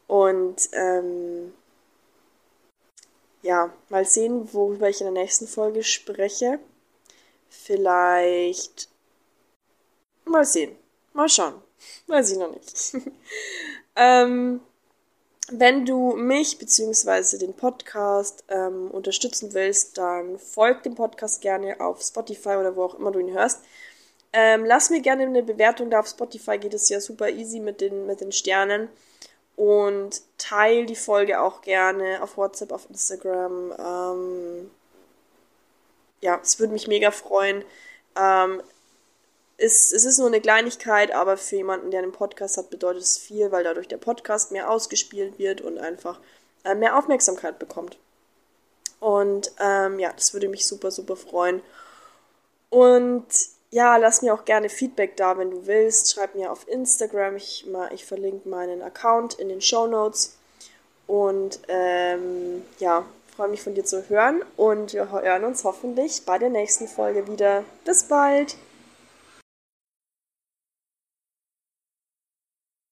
[0.08, 1.54] Und ähm,
[3.42, 6.60] ja, mal sehen, worüber ich in der nächsten Folge spreche.
[7.50, 8.90] Vielleicht.
[10.26, 10.76] Mal sehen.
[11.14, 11.56] Mal schauen.
[12.08, 12.94] Weiß ich noch nicht.
[13.96, 14.62] ähm,
[15.52, 17.38] wenn du mich bzw.
[17.38, 22.96] den Podcast ähm, unterstützen willst, dann folg dem Podcast gerne auf Spotify oder wo auch
[22.96, 23.62] immer du ihn hörst.
[24.32, 27.82] Ähm, lass mir gerne eine Bewertung da auf Spotify, geht es ja super easy mit
[27.82, 28.90] den, mit den Sternen.
[29.56, 33.74] Und teil die Folge auch gerne auf WhatsApp, auf Instagram.
[33.78, 34.72] Ähm,
[36.22, 37.64] ja, es würde mich mega freuen.
[38.16, 38.62] Ähm,
[39.58, 43.18] es, es ist nur eine Kleinigkeit, aber für jemanden, der einen Podcast hat, bedeutet es
[43.18, 46.20] viel, weil dadurch der Podcast mehr ausgespielt wird und einfach
[46.64, 47.98] äh, mehr Aufmerksamkeit bekommt.
[49.00, 51.62] Und ähm, ja, das würde mich super, super freuen.
[52.70, 53.28] Und
[53.72, 56.12] ja, lass mir auch gerne Feedback da, wenn du willst.
[56.12, 57.36] Schreib mir auf Instagram.
[57.36, 60.38] Ich, ich verlinke meinen Account in den Show Notes.
[61.08, 63.06] Und ähm, ja,
[63.40, 64.42] freue mich von dir zu hören.
[64.58, 67.64] Und wir hören uns hoffentlich bei der nächsten Folge wieder.
[67.86, 68.58] Bis bald!